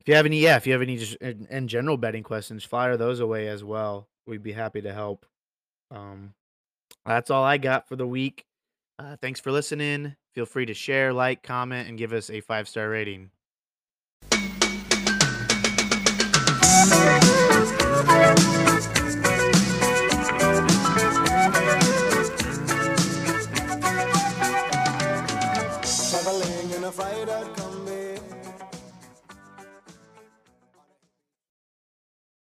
if 0.00 0.08
you 0.08 0.14
have 0.14 0.26
any, 0.26 0.38
yeah, 0.38 0.56
if 0.56 0.66
you 0.66 0.72
have 0.72 0.82
any 0.82 0.96
just 0.96 1.16
in, 1.16 1.48
in 1.50 1.66
general 1.66 1.96
betting 1.96 2.22
questions, 2.22 2.64
fire 2.64 2.96
those 2.96 3.20
away 3.20 3.48
as 3.48 3.64
well. 3.64 4.08
We'd 4.26 4.42
be 4.42 4.52
happy 4.52 4.82
to 4.82 4.92
help. 4.92 5.26
Um, 5.90 6.34
that's 7.04 7.30
all 7.30 7.44
I 7.44 7.58
got 7.58 7.88
for 7.88 7.96
the 7.96 8.06
week. 8.06 8.44
Uh, 8.98 9.16
thanks 9.20 9.40
for 9.40 9.50
listening. 9.50 10.14
Feel 10.36 10.44
free 10.44 10.66
to 10.66 10.74
share, 10.74 11.14
like, 11.14 11.42
comment, 11.42 11.88
and 11.88 11.96
give 11.96 12.12
us 12.12 12.28
a 12.28 12.42
five 12.42 12.68
star 12.68 12.90
rating. 12.90 13.30